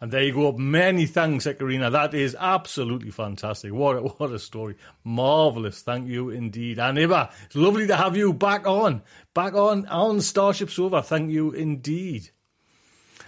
And 0.00 0.10
there 0.10 0.24
you 0.24 0.32
go. 0.32 0.50
Many 0.50 1.06
thanks, 1.06 1.46
Ekarina. 1.46 1.92
That 1.92 2.12
is 2.12 2.36
absolutely 2.36 3.12
fantastic. 3.12 3.72
What 3.72 3.98
a, 3.98 4.00
what 4.18 4.32
a 4.32 4.38
story. 4.40 4.74
Marvelous. 5.04 5.82
Thank 5.82 6.08
you 6.08 6.28
indeed. 6.30 6.80
And 6.80 6.98
Iba, 6.98 7.30
it's 7.46 7.54
lovely 7.54 7.86
to 7.86 7.94
have 7.94 8.16
you 8.16 8.32
back 8.32 8.66
on. 8.66 9.02
Back 9.32 9.54
on 9.54 9.86
on 9.86 10.20
Starship 10.22 10.70
Sofa. 10.70 11.04
Thank 11.04 11.30
you 11.30 11.52
indeed. 11.52 12.30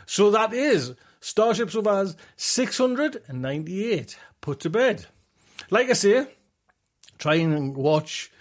So 0.04 0.32
that 0.32 0.52
is 0.52 0.94
Starship 1.20 1.70
Sofa's 1.70 2.16
698 2.34 4.18
put 4.40 4.58
to 4.60 4.70
bed. 4.70 5.06
Like 5.70 5.90
I 5.90 5.92
say, 5.92 6.26
try 7.18 7.36
and 7.36 7.76
watch 7.76 8.32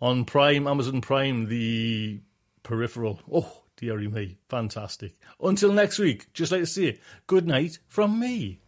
on 0.00 0.24
Prime, 0.24 0.66
Amazon 0.66 1.02
Prime, 1.02 1.48
the 1.48 2.22
peripheral. 2.62 3.20
Oh, 3.30 3.59
dearie 3.80 4.08
me. 4.08 4.36
Fantastic. 4.48 5.14
Until 5.40 5.72
next 5.72 5.98
week, 5.98 6.32
just 6.32 6.52
like 6.52 6.60
to 6.60 6.66
say, 6.66 6.98
good 7.26 7.46
night 7.46 7.78
from 7.88 8.20
me. 8.20 8.60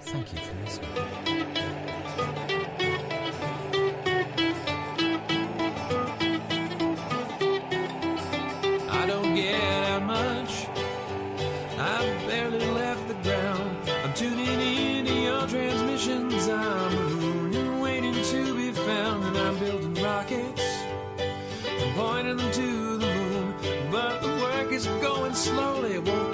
Thank 0.00 0.32
you 0.32 0.38
for 0.38 0.54
listening. 0.64 1.13